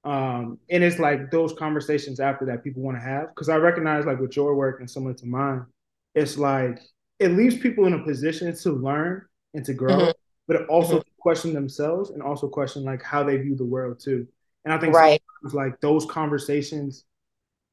[0.04, 3.34] um, and it's like those conversations after that people want to have.
[3.34, 5.66] Cause I recognize like with your work and similar to mine,
[6.14, 6.78] it's like
[7.18, 9.22] it leaves people in a position to learn
[9.54, 10.10] and to grow, mm-hmm.
[10.46, 11.08] but it also mm-hmm.
[11.18, 14.26] question themselves and also question like how they view the world too.
[14.64, 15.20] And I think right.
[15.52, 17.04] like those conversations,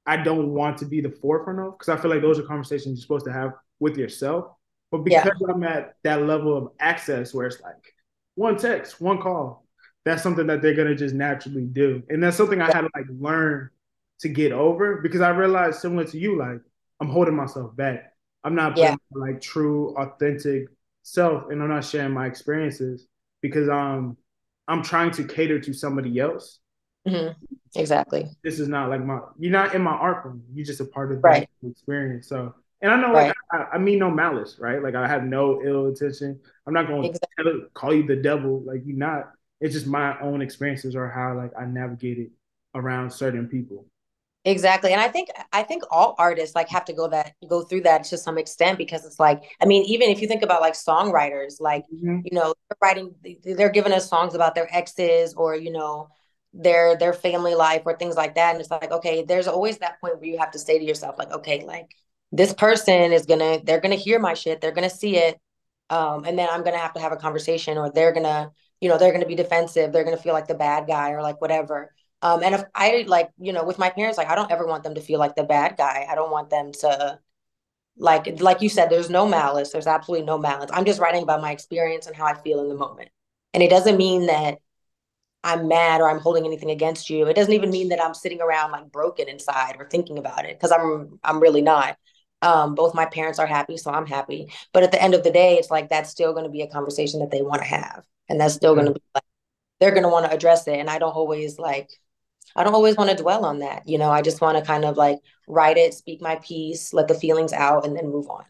[0.05, 2.97] I don't want to be the forefront of because I feel like those are conversations
[2.97, 4.45] you're supposed to have with yourself.
[4.91, 5.53] But because yeah.
[5.53, 7.93] I'm at that level of access where it's like
[8.35, 9.64] one text, one call,
[10.05, 12.03] that's something that they're gonna just naturally do.
[12.09, 13.69] And that's something I had to like learn
[14.19, 16.61] to get over because I realized similar to you, like
[17.01, 18.13] I'm holding myself back.
[18.43, 18.95] I'm not yeah.
[19.11, 20.67] like true, authentic
[21.01, 23.07] self, and I'm not sharing my experiences
[23.41, 24.17] because um
[24.67, 26.59] I'm trying to cater to somebody else.
[27.07, 27.33] Mm-hmm.
[27.75, 28.27] Exactly.
[28.43, 29.19] This is not like my.
[29.37, 30.43] You're not in my art form.
[30.53, 31.47] You're just a part of right.
[31.61, 32.27] the experience.
[32.27, 33.27] So, and I know, right.
[33.27, 34.81] like, I, I, mean no malice, right?
[34.81, 36.39] Like, I have no ill intention.
[36.65, 37.43] I'm not going exactly.
[37.43, 38.63] to call you the devil.
[38.65, 39.31] Like, you're not.
[39.61, 42.31] It's just my own experiences or how like I navigated
[42.73, 43.85] around certain people.
[44.45, 44.91] Exactly.
[44.91, 48.03] And I think I think all artists like have to go that go through that
[48.05, 51.59] to some extent because it's like I mean even if you think about like songwriters
[51.59, 52.19] like mm-hmm.
[52.23, 56.09] you know they're writing they're giving us songs about their exes or you know
[56.53, 59.99] their their family life or things like that and it's like okay there's always that
[59.99, 61.89] point where you have to say to yourself like okay like
[62.31, 65.17] this person is going to they're going to hear my shit they're going to see
[65.17, 65.39] it
[65.89, 68.51] um and then I'm going to have to have a conversation or they're going to
[68.81, 71.11] you know they're going to be defensive they're going to feel like the bad guy
[71.11, 74.33] or like whatever um, and if I like, you know, with my parents, like I
[74.33, 76.07] don't ever want them to feel like the bad guy.
[76.09, 77.19] I don't want them to
[77.97, 79.71] like like you said, there's no malice.
[79.71, 80.69] There's absolutely no malice.
[80.73, 83.09] I'm just writing about my experience and how I feel in the moment.
[83.53, 84.57] And it doesn't mean that
[85.43, 87.27] I'm mad or I'm holding anything against you.
[87.27, 90.57] It doesn't even mean that I'm sitting around like broken inside or thinking about it
[90.57, 91.97] because I'm I'm really not.
[92.45, 94.51] Um, both my parents are happy, so I'm happy.
[94.73, 96.67] But at the end of the day, it's like that's still going to be a
[96.67, 99.23] conversation that they want to have, and that's still going to be like
[99.79, 100.79] they're going to want to address it.
[100.79, 101.89] And I don't always like
[102.55, 103.87] I don't always want to dwell on that.
[103.87, 107.07] You know, I just want to kind of like write it, speak my piece, let
[107.07, 108.45] the feelings out, and then move on.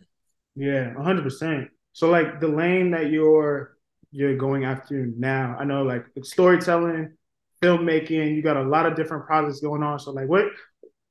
[0.55, 1.69] Yeah, hundred percent.
[1.93, 3.77] So like the lane that you're
[4.11, 7.13] you're going after now, I know like storytelling,
[7.61, 9.99] filmmaking, you got a lot of different projects going on.
[9.99, 10.45] So like what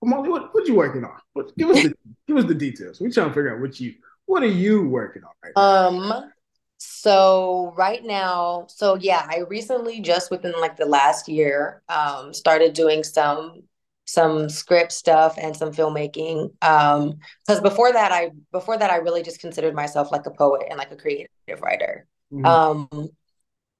[0.05, 1.19] Molly, what what you working on?
[1.33, 1.95] What, give us the
[2.27, 3.01] give us the details.
[3.01, 3.95] We're trying to figure out what you
[4.27, 5.63] what are you working on right now?
[5.63, 6.31] Um
[6.79, 12.75] so right now, so yeah, I recently just within like the last year, um, started
[12.75, 13.63] doing some
[14.07, 16.53] some script stuff and some filmmaking.
[16.63, 20.67] Um, because before that, I before that I really just considered myself like a poet
[20.69, 21.29] and like a creative
[21.61, 22.07] writer.
[22.33, 22.45] Mm-hmm.
[22.45, 23.09] Um,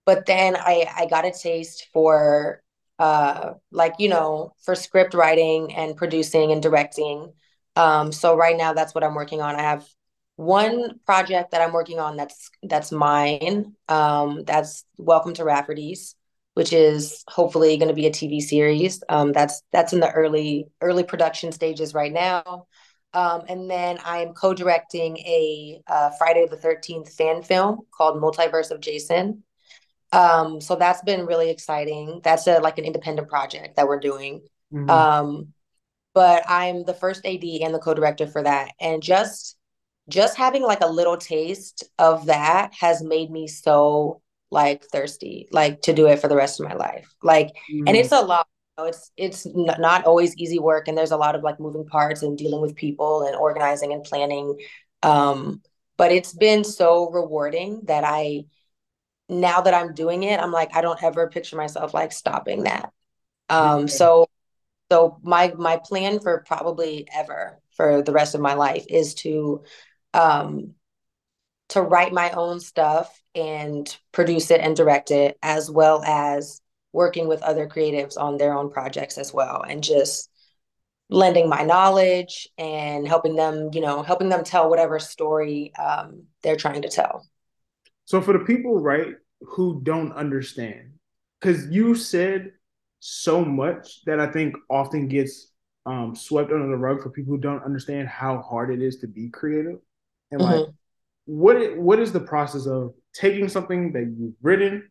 [0.07, 2.63] but then I I got a taste for
[2.99, 7.33] uh like you know for script writing and producing and directing.
[7.77, 9.57] Um, so right now that's what I'm working on.
[9.57, 9.85] I have
[10.37, 13.75] one project that I'm working on that's that's mine.
[13.89, 16.15] Um, that's Welcome to Rafferty's,
[16.55, 19.03] which is hopefully going to be a TV series.
[19.09, 22.67] Um, that's that's in the early early production stages right now.
[23.13, 28.81] Um, and then I'm co-directing a uh, Friday the Thirteenth fan film called Multiverse of
[28.81, 29.45] Jason.
[30.15, 32.21] Um, so that's been really exciting.
[32.23, 34.43] That's a like an independent project that we're doing.
[34.73, 34.91] Mm-hmm.
[34.91, 35.49] Um,
[36.15, 39.57] but I'm the first AD and the co-director for that, and just
[40.09, 45.83] just having like a little taste of that has made me so like thirsty like
[45.83, 47.83] to do it for the rest of my life like mm.
[47.87, 48.47] and it's a lot
[48.77, 51.59] you know, it's it's n- not always easy work and there's a lot of like
[51.59, 54.57] moving parts and dealing with people and organizing and planning
[55.03, 55.61] um
[55.97, 58.45] but it's been so rewarding that i
[59.29, 62.93] now that i'm doing it i'm like i don't ever picture myself like stopping that
[63.49, 64.27] um so
[64.91, 69.63] so my my plan for probably ever for the rest of my life is to
[70.13, 70.75] um,
[71.71, 76.61] to write my own stuff and produce it and direct it, as well as
[76.93, 80.31] working with other creatives on their own projects as well, and just
[81.11, 86.57] lending my knowledge and helping them, you know, helping them tell whatever story um, they're
[86.57, 87.27] trying to tell.
[88.07, 90.93] So, for the people, right, who don't understand,
[91.41, 92.53] because you said
[93.01, 95.53] so much that I think often gets
[95.87, 99.07] um, swept under the rug for people who don't understand how hard it is to
[99.07, 99.79] be creative.
[100.31, 100.61] And mm-hmm.
[100.61, 100.69] like,
[101.27, 104.91] what what is the process of taking something that you've written,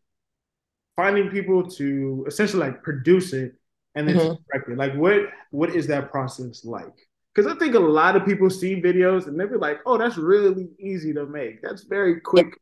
[0.95, 3.53] finding people to essentially like produce it,
[3.95, 4.41] and then mm-hmm.
[4.51, 4.77] direct it?
[4.77, 6.93] Like, what what is that process like?
[7.33, 10.17] Because I think a lot of people see videos and they be like, "Oh, that's
[10.17, 11.61] really easy to make.
[11.61, 12.59] That's very quick."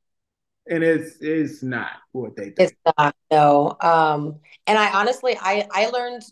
[0.70, 2.60] And it's it's not what they think.
[2.60, 3.78] It's not no.
[3.82, 6.24] Um, and I honestly, I I learned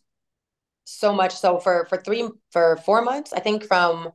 [0.85, 1.35] so much.
[1.35, 4.11] So for for three for four months, I think from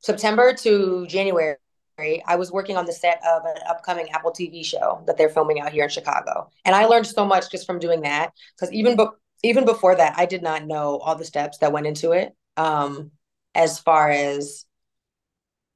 [0.00, 1.56] September to January,
[1.98, 5.60] I was working on the set of an upcoming Apple TV show that they're filming
[5.60, 6.50] out here in Chicago.
[6.64, 9.06] And I learned so much just from doing that because even be-
[9.42, 12.34] even before that, I did not know all the steps that went into it.
[12.56, 13.12] Um,
[13.54, 14.64] as far as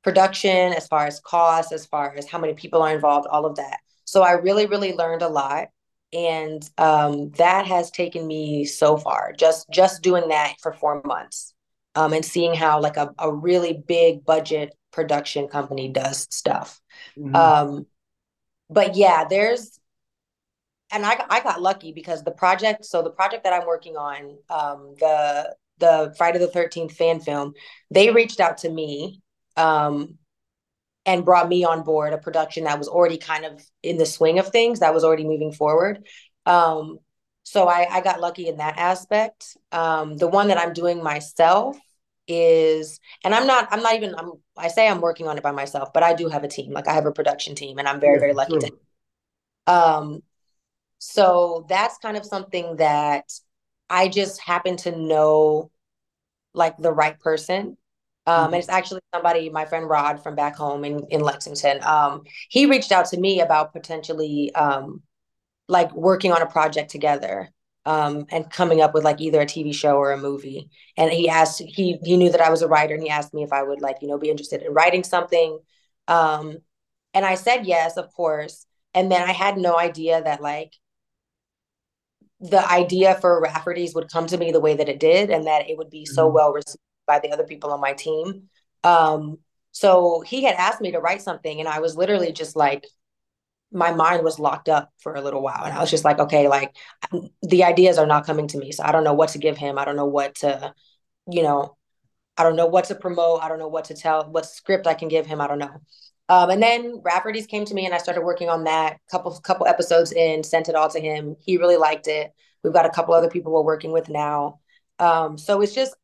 [0.03, 3.57] production, as far as cost, as far as how many people are involved, all of
[3.57, 3.79] that.
[4.05, 5.69] So I really, really learned a lot.
[6.13, 11.55] And um, that has taken me so far, just just doing that for four months
[11.95, 16.81] um, and seeing how like a, a really big budget production company does stuff.
[17.17, 17.37] Mm-hmm.
[17.37, 17.87] Um,
[18.69, 19.79] but yeah, there's,
[20.93, 22.85] and I I got lucky because the project.
[22.85, 27.55] So the project that I'm working on, um, the the Friday the Thirteenth fan film,
[27.91, 29.21] they reached out to me,
[29.61, 30.19] um,
[31.07, 34.39] and brought me on board a production that was already kind of in the swing
[34.39, 36.07] of things that was already moving forward.
[36.47, 36.99] Um,
[37.43, 39.57] so I, I got lucky in that aspect.
[39.73, 41.79] Um, the one that I'm doing myself
[42.29, 45.53] is, and I'm not, I'm not even, I'm, I say I'm working on it by
[45.53, 46.73] myself, but I do have a team.
[46.73, 48.61] Like I have a production team, and I'm very, yeah, very lucky sure.
[48.61, 49.73] to.
[49.73, 50.23] Um,
[50.99, 53.25] so that's kind of something that
[53.89, 55.71] I just happen to know,
[56.55, 57.77] like the right person.
[58.31, 58.55] Um, mm-hmm.
[58.55, 61.83] and it's actually somebody, my friend Rod from back home in, in Lexington.
[61.83, 65.03] Um, he reached out to me about potentially um,
[65.69, 67.49] like working on a project together
[67.87, 70.71] um, and coming up with like either a TV show or a movie.
[70.97, 73.43] And he asked, he he knew that I was a writer, and he asked me
[73.43, 75.59] if I would like you know be interested in writing something.
[76.07, 76.59] Um,
[77.15, 78.65] and I said yes, of course.
[78.95, 80.75] And then I had no idea that like
[82.41, 85.69] the idea for Rafferty's would come to me the way that it did, and that
[85.69, 86.35] it would be so mm-hmm.
[86.37, 86.79] well received
[87.11, 88.49] by the other people on my team.
[88.85, 89.39] Um,
[89.73, 92.87] so he had asked me to write something, and I was literally just like,
[93.73, 96.49] my mind was locked up for a little while and i was just like okay
[96.49, 96.75] like
[97.43, 99.79] the ideas are not coming to me so i don't know what to give him.
[99.79, 100.75] I don't know what to
[101.31, 101.77] you know
[102.37, 103.43] i don't know what to promote.
[103.43, 105.41] I don't know what to tell what script i can give him.
[105.41, 105.77] I don't know.
[106.29, 108.99] Um, and then rafferty's came to me and i started working on that.
[109.11, 111.37] Couple couple episodes in sent it all to him.
[111.39, 112.33] He really liked it.
[112.63, 114.61] We've got a couple other people we're working with now.
[114.99, 115.95] Um, so it's just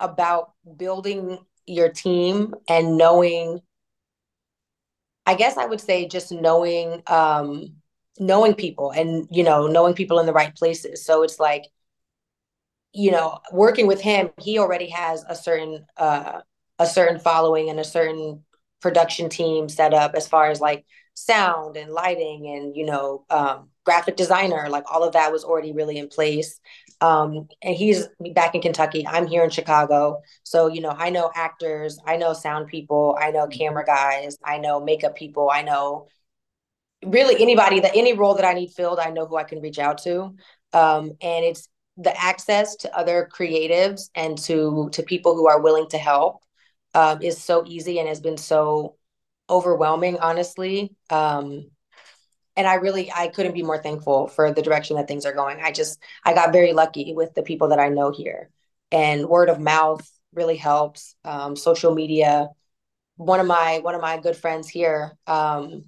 [0.00, 3.60] about building your team and knowing
[5.26, 7.76] I guess I would say just knowing um
[8.18, 11.04] knowing people and you know knowing people in the right places.
[11.04, 11.64] So it's like
[12.92, 16.40] you know working with him he already has a certain uh
[16.78, 18.44] a certain following and a certain
[18.80, 23.68] production team set up as far as like sound and lighting and you know um,
[23.84, 26.60] graphic designer like all of that was already really in place
[27.00, 29.06] um, and he's back in kentucky.
[29.06, 30.22] I'm here in chicago.
[30.42, 34.58] So you know i know actors i know sound people i know camera guys i
[34.58, 36.08] know makeup people i know
[37.04, 39.78] really anybody that any role that i need filled i know who i can reach
[39.78, 40.34] out to.
[40.72, 45.88] Um, and it's the access to other creatives and to to people who are willing
[45.90, 46.42] to help
[46.94, 48.96] um, is so easy and has been so
[49.50, 50.94] overwhelming, honestly.
[51.10, 51.70] Um,
[52.58, 55.60] and I really I couldn't be more thankful for the direction that things are going.
[55.62, 58.50] I just I got very lucky with the people that I know here,
[58.92, 61.14] and word of mouth really helps.
[61.24, 62.48] Um, social media.
[63.16, 65.84] One of my one of my good friends here, um,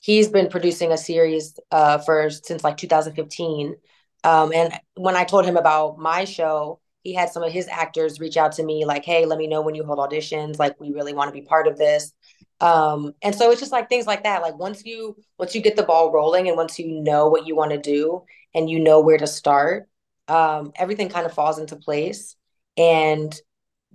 [0.00, 3.76] he's been producing a series uh, for since like 2015.
[4.24, 8.20] Um, and when I told him about my show, he had some of his actors
[8.20, 10.58] reach out to me like, "Hey, let me know when you hold auditions.
[10.58, 12.12] Like, we really want to be part of this."
[12.60, 14.42] Um and so it's just like things like that.
[14.42, 17.56] Like once you once you get the ball rolling and once you know what you
[17.56, 18.22] want to do
[18.54, 19.88] and you know where to start
[20.28, 22.36] um everything kind of falls into place.
[22.76, 23.34] And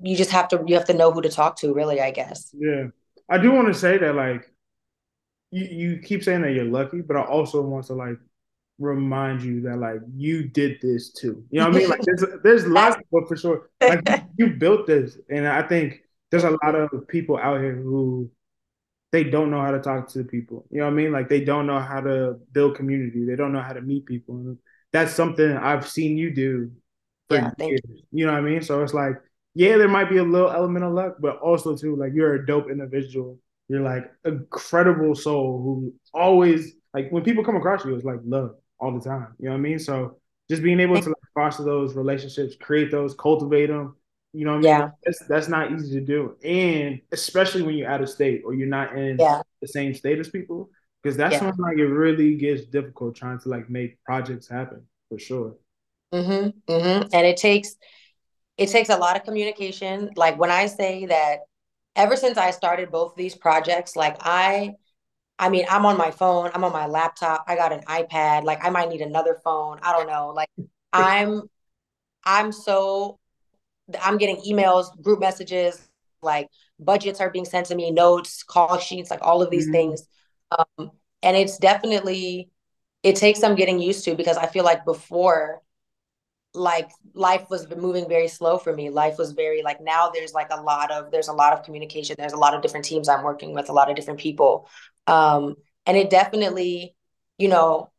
[0.01, 2.53] you just have to you have to know who to talk to really i guess.
[2.53, 2.87] Yeah.
[3.29, 4.51] I do want to say that like
[5.51, 8.17] you, you keep saying that you're lucky but i also want to like
[8.79, 11.43] remind you that like you did this too.
[11.51, 11.89] You know what i mean?
[11.89, 13.69] Like there's there's lots of but for sure.
[13.81, 14.15] Like you,
[14.47, 15.17] you built this.
[15.29, 18.29] And i think there's a lot of people out here who
[19.11, 20.65] they don't know how to talk to the people.
[20.69, 21.11] You know what I mean?
[21.11, 23.25] Like they don't know how to build community.
[23.25, 24.35] They don't know how to meet people.
[24.35, 24.57] And
[24.93, 26.71] that's something I've seen you do
[27.27, 27.81] for yeah, years.
[27.87, 28.01] You.
[28.11, 28.61] you know what I mean?
[28.61, 29.15] So it's like,
[29.55, 32.45] yeah, there might be a little element of luck, but also too, like you're a
[32.45, 33.39] dope individual.
[33.67, 38.55] You're like incredible soul who always like when people come across you, it's like love
[38.79, 39.35] all the time.
[39.39, 39.79] You know what I mean?
[39.79, 40.17] So
[40.49, 43.95] just being able to like, foster those relationships, create those, cultivate them,
[44.33, 44.69] you know what I mean?
[44.69, 44.89] Yeah.
[45.03, 46.35] That's that's not easy to do.
[46.43, 49.41] And especially when you're out of state or you're not in yeah.
[49.61, 50.69] the same state as people.
[51.01, 51.45] Because that's yeah.
[51.45, 55.55] when like it really gets difficult trying to like make projects happen for sure.
[56.13, 56.71] Mm-hmm.
[56.71, 57.07] Mm-hmm.
[57.13, 57.75] And it takes
[58.57, 60.09] it takes a lot of communication.
[60.15, 61.39] Like when I say that
[61.95, 64.73] ever since I started both these projects, like I
[65.39, 68.63] I mean, I'm on my phone, I'm on my laptop, I got an iPad, like
[68.63, 69.79] I might need another phone.
[69.81, 70.33] I don't know.
[70.35, 70.49] Like
[70.93, 71.43] I'm
[72.25, 73.19] I'm so
[74.01, 75.87] I'm getting emails, group messages,
[76.21, 76.49] like
[76.79, 79.73] budgets are being sent to me, notes, call sheets, like all of these mm-hmm.
[79.73, 80.07] things.
[80.57, 82.49] Um, and it's definitely
[83.03, 85.61] it takes some getting used to because I feel like before
[86.53, 88.89] like life was moving very slow for me.
[88.89, 92.15] Life was very like now there's like a lot of there's a lot of communication.
[92.17, 94.67] There's a lot of different teams i'm working with a lot of different people.
[95.07, 95.55] Um
[95.85, 96.95] and it definitely
[97.37, 97.89] you know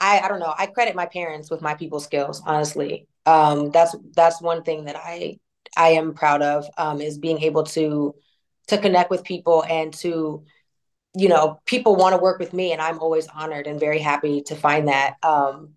[0.00, 0.54] i i don't know.
[0.56, 4.96] I credit my parents with my people skills honestly um, that's that's one thing that
[4.96, 5.38] I
[5.76, 8.14] I am proud of um, is being able to
[8.68, 10.44] to connect with people and to
[11.14, 14.42] you know, people want to work with me and I'm always honored and very happy
[14.42, 15.16] to find that.
[15.22, 15.70] Um,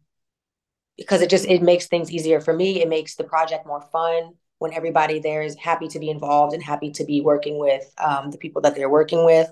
[0.98, 2.82] because it just it makes things easier for me.
[2.82, 6.62] It makes the project more fun when everybody there is happy to be involved and
[6.62, 9.50] happy to be working with um, the people that they're working with.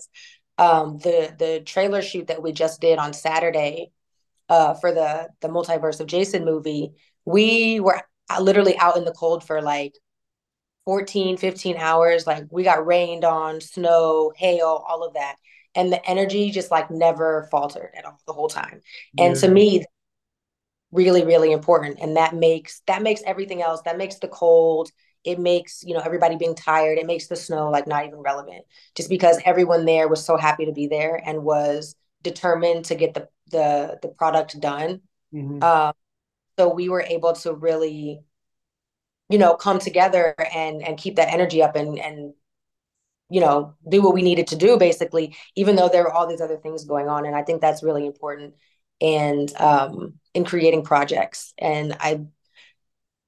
[0.59, 3.91] Um, the the trailer shoot that we just did on Saturday
[4.49, 6.91] uh, for the the multiverse of Jason movie,
[7.25, 8.01] we were
[8.39, 9.93] literally out in the cold for like
[10.85, 12.25] 14, 15 hours.
[12.25, 15.35] Like we got rained on, snow, hail, all of that.
[15.75, 18.81] And the energy just like never faltered at all the whole time.
[19.13, 19.25] Yeah.
[19.25, 19.85] And to me,
[20.91, 21.99] really, really important.
[22.01, 24.89] And that makes that makes everything else, that makes the cold,
[25.23, 28.65] it makes, you know, everybody being tired, it makes the snow like not even relevant.
[28.95, 33.13] Just because everyone there was so happy to be there and was determined to get
[33.13, 35.01] the the the product done.
[35.33, 35.63] Mm-hmm.
[35.63, 35.93] Um,
[36.57, 38.21] so we were able to really
[39.29, 42.33] you know come together and and keep that energy up and and
[43.29, 46.41] you know do what we needed to do basically even though there were all these
[46.41, 47.25] other things going on.
[47.25, 48.53] And i think that's really important
[48.99, 51.53] and um in creating projects.
[51.57, 52.21] And i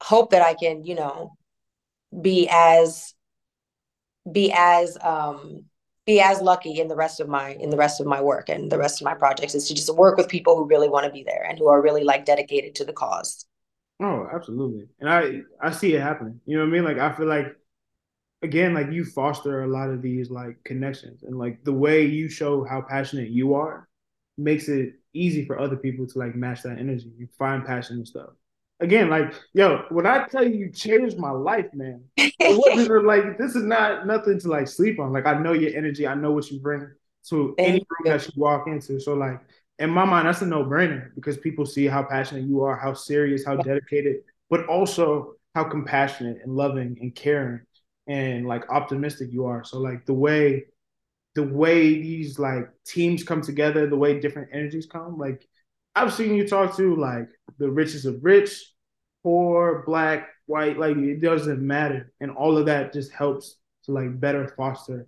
[0.02, 1.38] hope that i can you know
[2.22, 3.14] be as
[4.30, 5.66] be as um
[6.06, 8.72] be as lucky in the rest of my in the rest of my work and
[8.72, 11.12] the rest of my projects is to just work with people who really want to
[11.12, 13.46] be there and who are really like dedicated to the cause
[14.00, 14.88] Oh, absolutely.
[15.00, 16.40] And I I see it happening.
[16.46, 16.84] You know what I mean?
[16.84, 17.56] Like I feel like
[18.42, 22.30] again, like you foster a lot of these like connections and like the way you
[22.30, 23.88] show how passionate you are
[24.38, 27.12] makes it easy for other people to like match that energy.
[27.18, 28.32] You find passion and stuff.
[28.84, 33.38] Again, like yo, when I tell you you changed my life, man, it wasn't like
[33.38, 35.14] this is not nothing to like sleep on.
[35.14, 36.92] Like I know your energy, I know what you bring
[37.30, 38.12] to Thank any room you.
[38.12, 39.00] that you walk into.
[39.00, 39.40] So like
[39.80, 42.94] in my mind, that's a no brainer because people see how passionate you are, how
[42.94, 44.18] serious, how dedicated,
[44.50, 47.62] but also how compassionate and loving and caring
[48.08, 49.64] and like optimistic you are.
[49.64, 50.66] So like the way
[51.36, 55.48] the way these like teams come together, the way different energies come, like
[55.96, 58.73] I've seen you talk to like the richest of rich,
[59.24, 62.12] poor, black, white, like it doesn't matter.
[62.20, 65.08] And all of that just helps to like better foster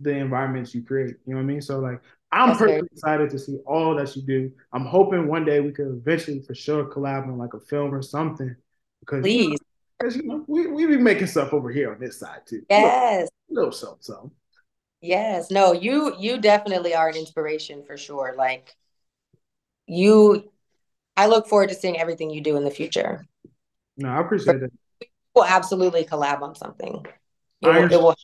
[0.00, 1.16] the environments you create.
[1.26, 1.60] You know what I mean?
[1.60, 2.00] So like
[2.32, 2.92] I'm That's personally great.
[2.92, 4.52] excited to see all that you do.
[4.72, 8.02] I'm hoping one day we could eventually for sure collab on like a film or
[8.02, 8.54] something.
[9.00, 9.58] Because please.
[9.98, 12.62] Because you know, we, we be making stuff over here on this side too.
[12.70, 13.28] Yes.
[13.50, 14.30] A little, little something,
[15.02, 15.50] Yes.
[15.50, 18.34] No, you you definitely are an inspiration for sure.
[18.36, 18.76] Like
[19.86, 20.50] you
[21.16, 23.26] I look forward to seeing everything you do in the future.
[23.96, 24.72] No, I appreciate it.
[25.34, 27.04] We'll absolutely collab on something.
[27.62, 28.16] It will, it will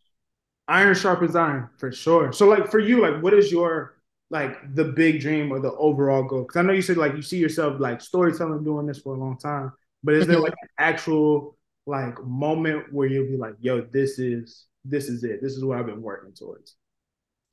[0.69, 2.33] iron sharpens iron for sure.
[2.33, 3.97] So like for you, like what is your
[4.31, 6.43] like the big dream or the overall goal?
[6.43, 9.19] Because I know you said like you see yourself like storytelling doing this for a
[9.19, 10.45] long time, but is there mm-hmm.
[10.45, 11.57] like an actual
[11.87, 15.43] like moment where you'll be like, yo, this is this is it.
[15.43, 16.77] This is what I've been working towards.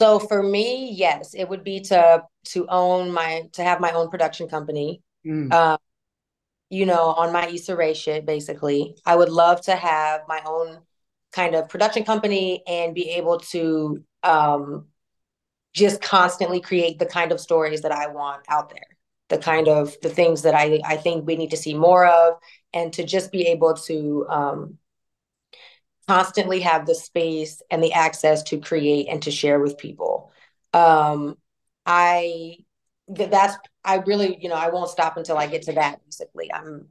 [0.02, 4.10] So for me, yes, it would be to to own my to have my own
[4.10, 5.02] production company.
[5.26, 5.54] Mm.
[5.54, 5.78] Um,
[6.74, 8.96] you know, on my Issa Rae shit, basically.
[9.06, 10.80] I would love to have my own
[11.32, 14.88] kind of production company and be able to um,
[15.74, 18.98] just constantly create the kind of stories that I want out there,
[19.30, 22.40] the kind of the things that I I think we need to see more of,
[22.74, 24.78] and to just be able to um,
[26.08, 30.32] constantly have the space and the access to create and to share with people.
[30.74, 31.38] Um,
[31.86, 32.63] I
[33.16, 36.00] that's I really you know I won't stop until I get to that.
[36.06, 36.88] Basically, I'm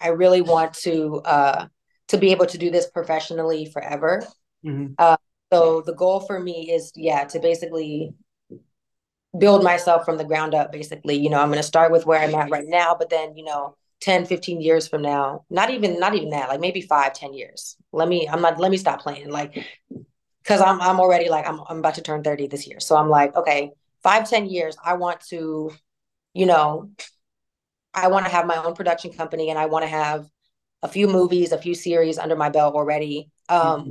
[0.00, 1.66] I really want to uh,
[2.08, 4.22] to be able to do this professionally forever.
[4.64, 4.94] Mm-hmm.
[4.98, 5.16] Uh,
[5.52, 8.12] so the goal for me is, yeah, to basically
[9.36, 10.72] build myself from the ground up.
[10.72, 13.36] Basically, you know, I'm going to start with where I'm at right now, but then,
[13.36, 17.14] you know, 10, 15 years from now, not even, not even that, like maybe five,
[17.14, 17.76] 10 years.
[17.92, 19.30] Let me, I'm not, let me stop playing.
[19.30, 19.64] Like,
[20.44, 22.80] cause I'm, I'm already like, I'm, I'm about to turn 30 this year.
[22.80, 23.70] So I'm like, okay,
[24.04, 25.72] five, 10 years, I want to,
[26.34, 26.90] you know,
[27.92, 30.28] I want to have my own production company and I want to have
[30.82, 33.30] a few movies, a few series under my belt already.
[33.48, 33.90] Um, mm-hmm.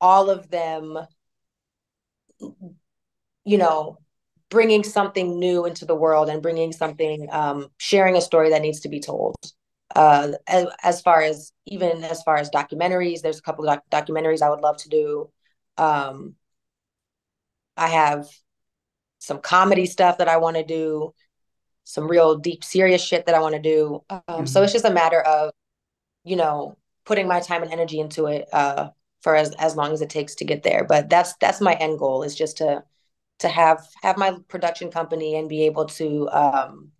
[0.00, 0.96] All of them,
[3.44, 3.98] you know,
[4.48, 8.80] bringing something new into the world and bringing something, um, sharing a story that needs
[8.80, 9.34] to be told.
[9.96, 14.06] Uh, as, as, far as even as far as documentaries, there's a couple of doc-
[14.06, 15.30] documentaries I would love to do.
[15.76, 16.36] Um,
[17.76, 18.28] I have
[19.18, 21.14] some comedy stuff that I want to do,
[21.84, 24.02] some real deep, serious shit that I want to do.
[24.10, 24.46] Um, mm-hmm.
[24.46, 25.52] So it's just a matter of
[26.28, 28.90] you know, putting my time and energy into it uh,
[29.22, 30.84] for as, as long as it takes to get there.
[30.84, 32.84] But that's that's my end goal is just to
[33.40, 36.92] to have have my production company and be able to um,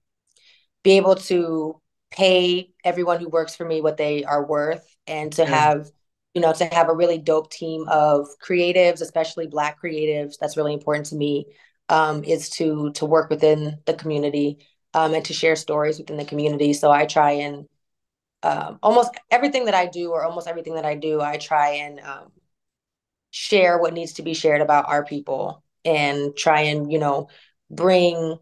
[0.83, 5.43] be able to pay everyone who works for me what they are worth and to
[5.43, 5.49] yeah.
[5.49, 5.91] have
[6.33, 10.73] you know to have a really dope team of creatives especially black creatives that's really
[10.73, 11.45] important to me
[11.89, 14.59] um, is to to work within the community
[14.95, 16.73] um, and to share stories within the community.
[16.73, 17.67] So I try and
[18.43, 22.01] um, almost everything that I do, or almost everything that I do, I try and
[22.01, 22.33] um,
[23.31, 27.29] share what needs to be shared about our people and try and you know
[27.71, 28.39] bring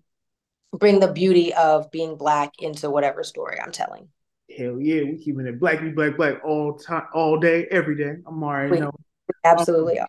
[0.72, 4.09] bring the beauty of being black into whatever story I'm telling.
[4.57, 8.16] Hell yeah, we keeping it black, black, black all time, all day, every day.
[8.26, 8.92] I'm already know.
[9.44, 9.99] Absolutely.
[9.99, 10.07] Um,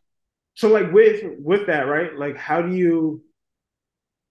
[0.54, 2.16] so like with with that, right?
[2.16, 3.24] Like how do you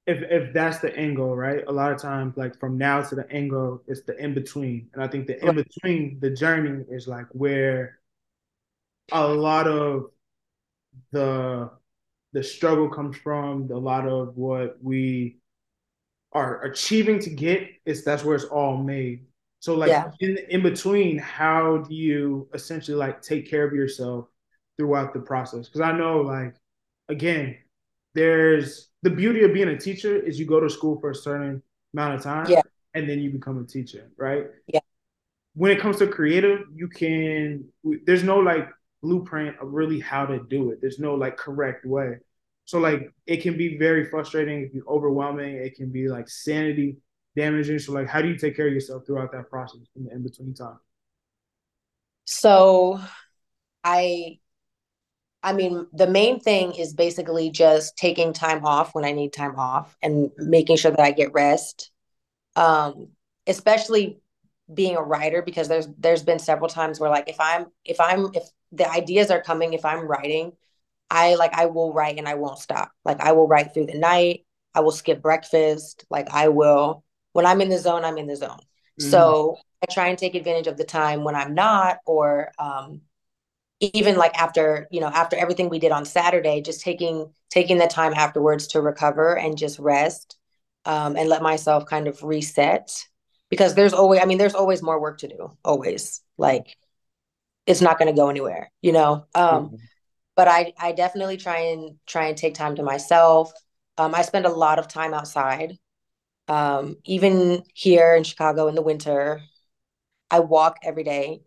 [0.06, 1.64] if if that's the angle, right?
[1.66, 5.02] A lot of times, like from now to the angle, it's the in between, and
[5.02, 7.98] I think the in between, the journey is like where
[9.12, 10.10] a lot of
[11.10, 11.70] the
[12.32, 13.68] the struggle comes from.
[13.70, 15.38] A lot of what we
[16.32, 19.26] are achieving to get is that's where it's all made.
[19.58, 20.12] So like yeah.
[20.20, 24.28] in in between, how do you essentially like take care of yourself
[24.78, 25.66] throughout the process?
[25.66, 26.54] Because I know like
[27.08, 27.56] again,
[28.16, 31.62] there's the beauty of being a teacher is you go to school for a certain
[31.92, 32.62] amount of time yeah.
[32.94, 34.46] and then you become a teacher, right?
[34.66, 34.80] Yeah.
[35.54, 37.66] When it comes to creative, you can
[38.06, 38.68] there's no like
[39.02, 40.80] blueprint of really how to do it.
[40.80, 42.16] There's no like correct way.
[42.64, 46.28] So like it can be very frustrating, it can be overwhelming, it can be like
[46.28, 46.96] sanity
[47.36, 47.78] damaging.
[47.78, 50.22] So like how do you take care of yourself throughout that process in the in
[50.22, 50.78] between time?
[52.24, 52.98] So
[53.84, 54.40] I
[55.46, 59.54] I mean, the main thing is basically just taking time off when I need time
[59.56, 61.92] off and making sure that I get rest.
[62.56, 63.10] Um,
[63.46, 64.18] especially
[64.74, 68.30] being a writer because there's there's been several times where like if I'm if I'm
[68.34, 68.42] if
[68.72, 70.50] the ideas are coming if I'm writing,
[71.12, 72.90] I like I will write and I won't stop.
[73.04, 74.44] Like I will write through the night.
[74.74, 76.06] I will skip breakfast.
[76.10, 78.58] Like I will when I'm in the zone, I'm in the zone.
[79.00, 79.10] Mm-hmm.
[79.10, 83.02] So I try and take advantage of the time when I'm not or um
[83.80, 87.86] even like after you know after everything we did on saturday just taking taking the
[87.86, 90.36] time afterwards to recover and just rest
[90.84, 93.04] um, and let myself kind of reset
[93.50, 96.76] because there's always i mean there's always more work to do always like
[97.66, 99.76] it's not going to go anywhere you know um, mm-hmm.
[100.34, 103.52] but i i definitely try and try and take time to myself
[103.98, 105.78] um, i spend a lot of time outside
[106.48, 109.42] um, even here in chicago in the winter
[110.30, 111.40] i walk every day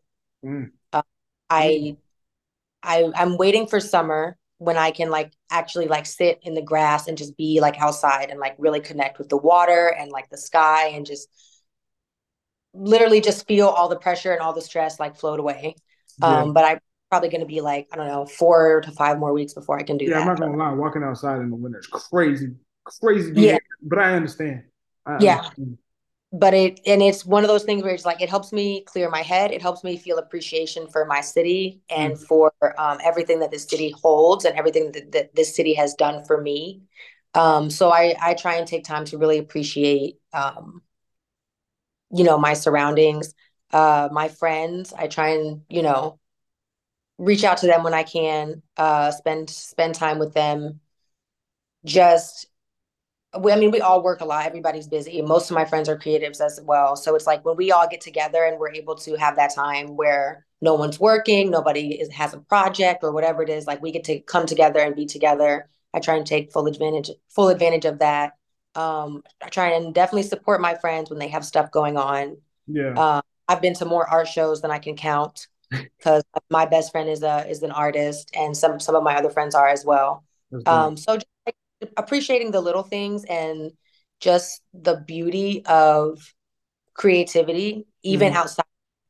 [0.46, 0.70] mm.
[0.94, 1.02] uh,
[1.50, 1.98] i mm.
[2.84, 7.08] I I'm waiting for summer when I can like actually like sit in the grass
[7.08, 10.38] and just be like outside and like really connect with the water and like the
[10.38, 11.30] sky and just
[12.74, 15.76] literally just feel all the pressure and all the stress like float away.
[16.22, 16.28] Yeah.
[16.28, 19.34] Um, but I'm probably going to be like I don't know four to five more
[19.34, 20.16] weeks before I can do yeah, that.
[20.18, 20.74] Yeah, I'm not gonna lie.
[20.74, 22.56] Walking outside in the winter is crazy,
[22.86, 23.34] crazy.
[23.36, 24.64] Yeah, but I understand.
[25.06, 25.78] I yeah, understand
[26.32, 29.10] but it and it's one of those things where it's like it helps me clear
[29.10, 29.52] my head.
[29.52, 32.24] It helps me feel appreciation for my city and mm-hmm.
[32.24, 36.24] for um, everything that this city holds and everything that, that this city has done
[36.26, 36.82] for me.
[37.34, 40.82] Um, so I, I try and take time to really appreciate um,
[42.12, 43.34] you know my surroundings
[43.72, 44.94] uh, my friends.
[44.94, 46.20] I try and you know
[47.18, 50.80] reach out to them when i can uh, spend spend time with them.
[51.86, 52.48] Just
[53.38, 54.46] we, I mean, we all work a lot.
[54.46, 55.22] Everybody's busy.
[55.22, 56.96] Most of my friends are creatives as well.
[56.96, 59.96] So it's like when we all get together and we're able to have that time
[59.96, 63.92] where no one's working, nobody is, has a project or whatever it is, like we
[63.92, 65.70] get to come together and be together.
[65.94, 68.34] I try and take full advantage, full advantage of that.
[68.76, 72.38] Um, I try and definitely support my friends when they have stuff going on.
[72.68, 72.94] Yeah.
[72.98, 77.10] Uh, I've been to more art shows than I can count because my best friend
[77.10, 80.24] is a is an artist, and some some of my other friends are as well.
[80.66, 81.56] Um, so just like
[81.98, 83.72] appreciating the little things and
[84.20, 86.34] just the beauty of
[86.94, 88.38] creativity, even mm-hmm.
[88.38, 88.66] outside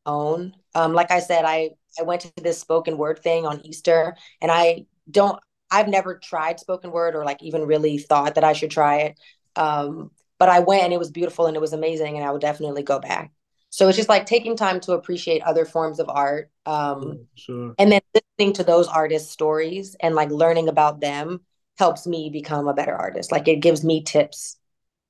[0.05, 0.53] own.
[0.76, 4.51] Um, like I said, I I went to this spoken word thing on Easter, and
[4.51, 5.39] I don't.
[5.72, 9.20] I've never tried spoken word or like even really thought that I should try it.
[9.55, 10.09] Um,
[10.39, 12.84] but I went and it was beautiful and it was amazing, and I would definitely
[12.84, 13.32] go back.
[13.72, 17.76] So it's just like taking time to appreciate other forms of art, um, sure.
[17.78, 21.41] and then listening to those artists' stories and like learning about them
[21.80, 23.32] helps me become a better artist.
[23.32, 24.57] Like it gives me tips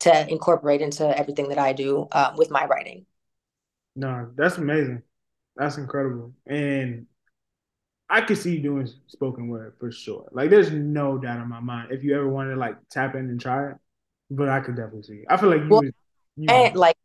[0.01, 3.07] to incorporate into everything that I do uh, with my writing.
[3.95, 5.01] No, that's amazing.
[5.55, 6.34] That's incredible.
[6.45, 7.07] And
[8.07, 10.30] I could see you doing spoken word for sure.
[10.32, 13.30] Like there's no doubt in my mind if you ever wanted to like tap in
[13.30, 13.78] and try it.
[14.30, 15.13] But I could definitely see.
[15.13, 15.26] It.
[15.28, 15.82] I feel like you, well,
[16.38, 16.95] you and like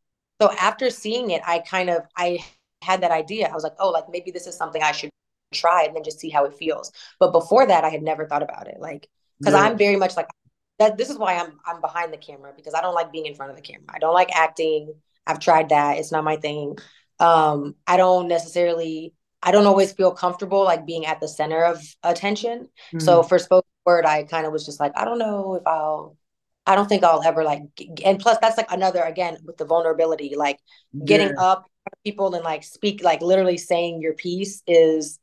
[0.43, 2.45] so after seeing it, I kind of I
[2.83, 3.49] had that idea.
[3.49, 5.11] I was like, oh, like maybe this is something I should
[5.55, 6.93] try and then just see how it feels.
[7.19, 8.77] But before that, I had never thought about it.
[8.79, 9.09] Like
[9.39, 9.61] because yeah.
[9.61, 10.28] I'm very much like
[10.78, 10.97] that.
[10.97, 13.51] This is why I'm I'm behind the camera because I don't like being in front
[13.51, 13.87] of the camera.
[13.89, 14.95] I don't like acting.
[15.26, 15.99] I've tried that.
[15.99, 16.76] It's not my thing.
[17.20, 19.14] Um, I don't necessarily.
[19.43, 22.61] I don't always feel comfortable like being at the center of attention.
[22.89, 23.01] Mm-hmm.
[23.01, 26.16] So for spoken word, I kind of was just like, I don't know if I'll
[26.66, 27.62] I don't think I'll ever like,
[28.05, 30.59] and plus that's like another again with the vulnerability, like
[31.05, 31.43] getting yeah.
[31.43, 31.70] up
[32.05, 35.18] people and like speak, like literally saying your piece is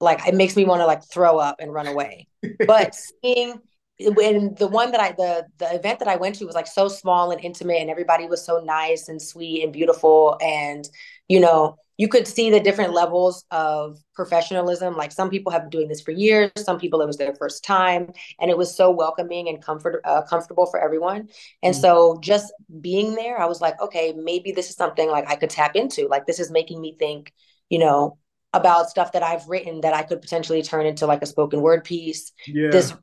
[0.00, 2.28] like it makes me want to like throw up and run away.
[2.66, 3.60] but seeing
[4.00, 6.88] when the one that I the the event that I went to was like so
[6.88, 10.88] small and intimate and everybody was so nice and sweet and beautiful and
[11.28, 15.70] you know you could see the different levels of professionalism like some people have been
[15.70, 18.90] doing this for years some people it was their first time and it was so
[18.90, 21.28] welcoming and comfort uh, comfortable for everyone
[21.62, 21.82] and mm-hmm.
[21.82, 25.50] so just being there I was like okay maybe this is something like I could
[25.50, 27.32] tap into like this is making me think
[27.68, 28.18] you know
[28.54, 31.84] about stuff that I've written that I could potentially turn into like a spoken word
[31.84, 32.70] piece yeah.
[32.70, 32.94] this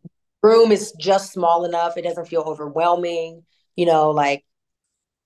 [0.41, 1.97] room is just small enough.
[1.97, 3.43] It doesn't feel overwhelming.
[3.75, 4.43] You know, like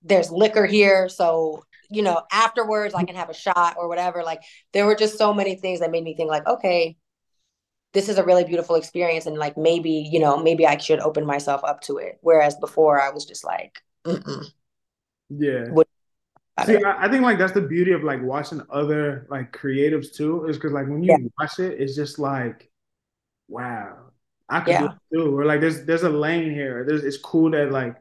[0.02, 1.08] there's liquor here.
[1.08, 3.06] So, you know, afterwards I mm-hmm.
[3.06, 4.22] can have a shot or whatever.
[4.22, 6.96] Like there were just so many things that made me think like, okay,
[7.92, 9.26] this is a really beautiful experience.
[9.26, 12.18] And like maybe, you know, maybe I should open myself up to it.
[12.20, 14.44] Whereas before I was just like, Mm-mm.
[15.30, 15.68] yeah.
[15.70, 15.88] What-
[16.64, 20.46] See, I, I, think like that's the beauty of like watching other like creatives too,
[20.46, 21.28] is because like when you yeah.
[21.38, 22.70] watch it, it's just like,
[23.48, 23.94] wow,
[24.48, 24.94] I could yeah.
[25.12, 26.84] do Or like there's there's a lane here.
[26.84, 27.96] There's it's cool that like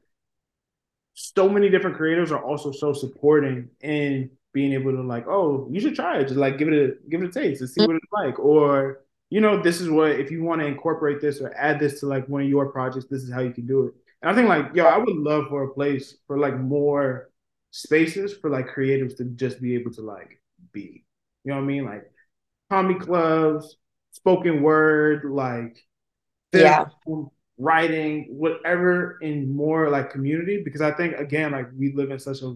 [1.15, 5.81] so many different creators are also so supporting and being able to like, oh, you
[5.81, 6.23] should try it.
[6.27, 7.93] Just like give it a give it a taste and see mm-hmm.
[7.93, 8.39] what it's like.
[8.39, 11.99] Or, you know, this is what if you want to incorporate this or add this
[11.99, 13.95] to like one of your projects, this is how you can do it.
[14.21, 17.29] And I think like, yo, I would love for a place for like more
[17.75, 21.03] spaces for like creatives to just be able to like be.
[21.43, 21.83] You know what I mean?
[21.83, 22.09] Like
[22.69, 23.75] comedy clubs,
[24.11, 25.77] spoken word, like
[26.53, 26.85] yeah.
[27.57, 30.61] writing, whatever in more like community.
[30.63, 32.55] Because I think again, like we live in such a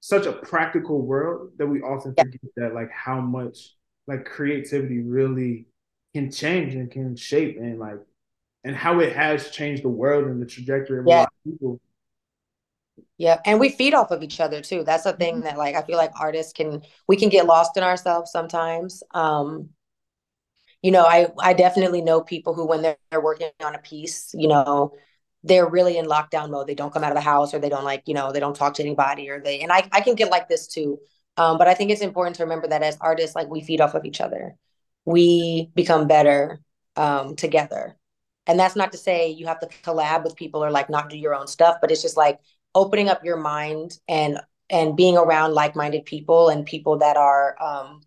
[0.00, 2.24] such a practical world that we often yeah.
[2.24, 3.74] forget that like how much
[4.06, 5.66] like creativity really
[6.14, 7.98] can change and can shape and like
[8.64, 11.14] and how it has changed the world and the trajectory of yeah.
[11.14, 11.80] a lot of people.
[13.18, 14.84] Yeah, and we feed off of each other too.
[14.84, 15.44] That's a thing mm-hmm.
[15.44, 19.02] that like I feel like artists can we can get lost in ourselves sometimes.
[19.12, 19.70] Um
[20.82, 24.34] you know, I I definitely know people who when they're, they're working on a piece,
[24.34, 24.92] you know,
[25.42, 26.66] they're really in lockdown mode.
[26.66, 28.56] They don't come out of the house or they don't like, you know, they don't
[28.56, 30.98] talk to anybody or they and I I can get like this too.
[31.36, 33.94] Um, but I think it's important to remember that as artists, like we feed off
[33.94, 34.56] of each other.
[35.04, 36.60] We become better
[36.96, 37.96] um, together.
[38.46, 41.18] And that's not to say you have to collab with people or like not do
[41.18, 42.38] your own stuff, but it's just like
[42.74, 44.38] opening up your mind and
[44.70, 48.00] and being around like-minded people and people that are um,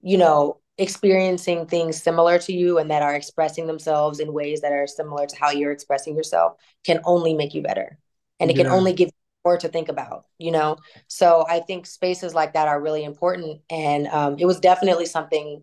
[0.00, 4.72] you know experiencing things similar to you and that are expressing themselves in ways that
[4.72, 7.98] are similar to how you're expressing yourself can only make you better.
[8.38, 8.62] And it yeah.
[8.62, 9.12] can only give you
[9.44, 10.76] more to think about you know?
[11.06, 13.60] So i think spaces like that are really important.
[13.68, 15.62] And um, it was definitely something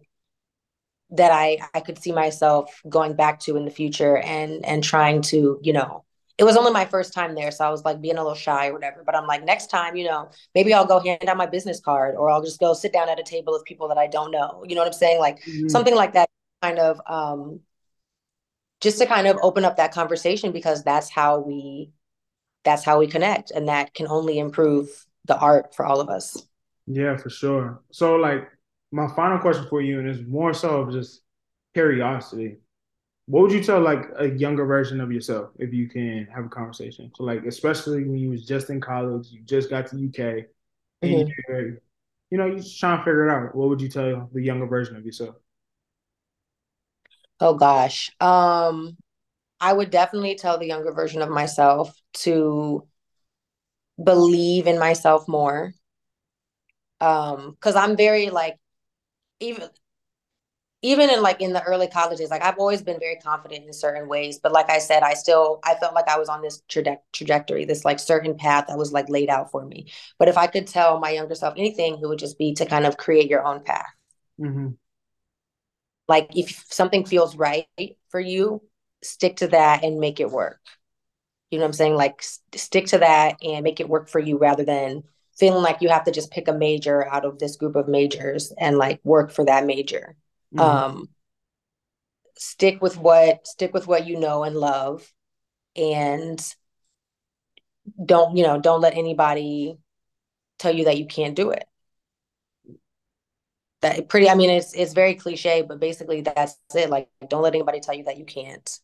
[1.11, 5.21] that i i could see myself going back to in the future and and trying
[5.21, 6.03] to you know
[6.37, 7.49] it was only my first time there.
[7.49, 9.03] So I was like being a little shy or whatever.
[9.03, 12.15] But I'm like, next time, you know, maybe I'll go hand out my business card
[12.15, 14.63] or I'll just go sit down at a table of people that I don't know.
[14.67, 15.19] You know what I'm saying?
[15.19, 15.67] Like mm-hmm.
[15.67, 16.29] something like that
[16.61, 17.59] kind of um
[18.81, 21.91] just to kind of open up that conversation because that's how we
[22.63, 24.89] that's how we connect and that can only improve
[25.25, 26.45] the art for all of us.
[26.85, 27.81] Yeah, for sure.
[27.91, 28.47] So like
[28.91, 31.21] my final question for you, and it's more so of just
[31.73, 32.57] curiosity
[33.27, 36.49] what would you tell like a younger version of yourself if you can have a
[36.49, 37.11] conversation?
[37.15, 40.45] So like especially when you was just in college, you just got to UK,
[41.01, 41.75] and mm-hmm.
[42.31, 43.53] you know, you're just trying to figure it out.
[43.53, 45.35] What would you tell the younger version of yourself?
[47.39, 48.09] Oh gosh.
[48.21, 48.95] Um
[49.59, 52.87] I would definitely tell the younger version of myself to
[54.01, 55.73] believe in myself more.
[57.01, 58.55] Um, because I'm very like
[59.39, 59.69] even
[60.83, 64.07] even in like in the early colleges, like I've always been very confident in certain
[64.07, 64.39] ways.
[64.41, 67.65] But like I said, I still I felt like I was on this traje- trajectory,
[67.65, 69.91] this like certain path that was like laid out for me.
[70.19, 72.85] But if I could tell my younger self anything, it would just be to kind
[72.85, 73.87] of create your own path.
[74.39, 74.69] Mm-hmm.
[76.07, 77.67] Like if something feels right
[78.09, 78.61] for you,
[79.03, 80.59] stick to that and make it work.
[81.49, 81.95] You know what I'm saying?
[81.95, 85.03] Like st- stick to that and make it work for you rather than
[85.39, 88.53] feeling like you have to just pick a major out of this group of majors
[88.59, 90.15] and like work for that major
[90.55, 90.59] Mm-hmm.
[90.59, 91.09] Um,
[92.37, 95.11] stick with what stick with what you know and love,
[95.75, 96.41] and
[98.03, 99.77] don't you know don't let anybody
[100.57, 101.65] tell you that you can't do it.
[103.81, 104.29] That pretty.
[104.29, 106.89] I mean, it's it's very cliche, but basically that's it.
[106.89, 108.79] Like, don't let anybody tell you that you can't,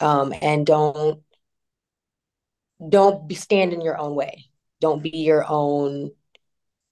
[0.00, 1.22] um, and don't
[2.88, 4.46] don't be stand in your own way.
[4.80, 6.10] Don't be your own.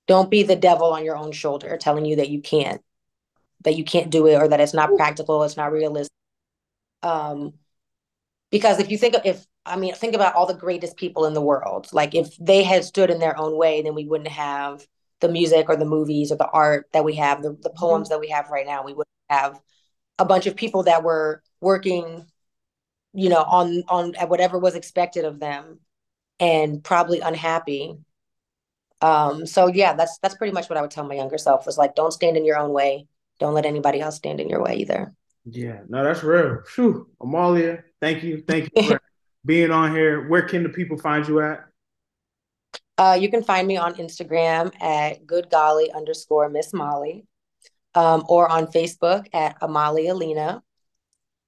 [0.06, 2.82] Don't be the devil on your own shoulder telling you that you can't
[3.64, 6.12] that you can't do it or that it's not practical, it's not realistic.
[7.02, 7.54] Um,
[8.50, 11.34] because if you think of if I mean think about all the greatest people in
[11.34, 14.86] the world, like if they had stood in their own way, then we wouldn't have
[15.20, 18.14] the music or the movies or the art that we have, the, the poems mm-hmm.
[18.14, 18.84] that we have right now.
[18.84, 19.60] We would have
[20.18, 22.26] a bunch of people that were working,
[23.14, 25.80] you know, on on at whatever was expected of them
[26.38, 27.96] and probably unhappy.
[29.00, 31.78] Um, so yeah, that's that's pretty much what I would tell my younger self was
[31.78, 33.06] like, don't stand in your own way.
[33.38, 35.12] Don't let anybody else stand in your way either.
[35.44, 36.58] Yeah, no, that's real.
[36.66, 37.08] Phew.
[37.20, 38.44] Amahlia, thank you.
[38.46, 39.00] Thank you for
[39.46, 40.28] being on here.
[40.28, 41.64] Where can the people find you at?
[42.98, 47.26] Uh, you can find me on Instagram at good golly underscore Miss Molly,
[47.94, 50.62] um, or on Facebook at Amahlia Lena.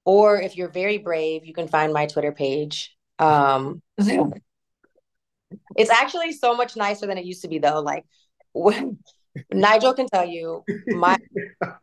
[0.03, 2.95] Or if you're very brave, you can find my Twitter page.
[3.19, 7.79] Um, it's actually so much nicer than it used to be, though.
[7.79, 8.05] Like
[8.53, 8.99] when,
[9.51, 11.17] Nigel can tell you, my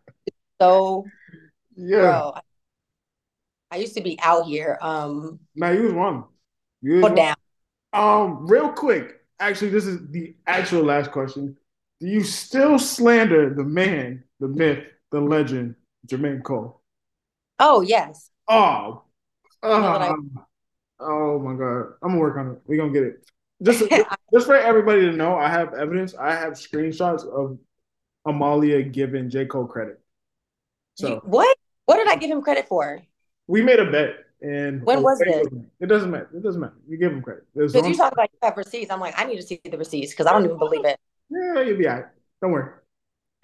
[0.61, 1.05] so
[1.77, 2.01] yeah.
[2.01, 2.35] Bro,
[3.71, 4.79] I used to be out here.
[4.81, 6.25] Um, now you was one.
[6.83, 7.15] You was one.
[7.15, 7.37] down.
[7.93, 11.57] Um, real quick, actually, this is the actual last question.
[12.01, 15.77] Do you still slander the man, the myth, the legend,
[16.07, 16.81] Jermaine Cole?
[17.59, 18.31] Oh yes.
[18.49, 19.05] Oh.
[19.63, 20.13] Uh,
[21.01, 21.93] oh my god.
[22.03, 22.63] I'm gonna work on it.
[22.67, 23.25] We're gonna get it.
[23.65, 23.85] Just,
[24.33, 26.17] just for everybody to know, I have evidence.
[26.17, 27.59] I have screenshots of
[28.27, 29.47] Amahlia giving J.
[29.47, 30.01] Cole credit.
[30.95, 31.57] So what?
[31.87, 33.01] What did I give him credit for?
[33.47, 35.47] We made a bet and when oh, was it?
[35.79, 36.29] It doesn't matter.
[36.35, 36.75] It doesn't matter.
[36.89, 37.45] You give him credit.
[37.55, 38.91] Because you talk about you have receipts.
[38.91, 40.99] I'm like, I need to see the receipts because I don't even believe it.
[41.31, 42.05] Yeah, you'll be all right.
[42.41, 42.73] Don't worry.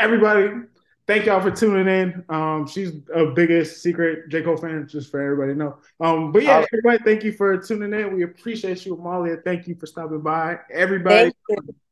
[0.01, 0.67] Everybody,
[1.09, 2.25] thank y'all for tuning in.
[2.29, 4.43] Um, she's a biggest secret J.
[4.43, 5.79] Cole fan, just for everybody to know.
[6.01, 8.15] Um, but yeah, everybody, thank you for tuning in.
[8.15, 9.39] We appreciate you, Amahlia.
[9.39, 10.59] Thank you for stopping by.
[10.71, 11.33] Everybody,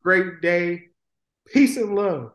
[0.05, 0.91] great day.
[1.47, 2.33] Peace and love.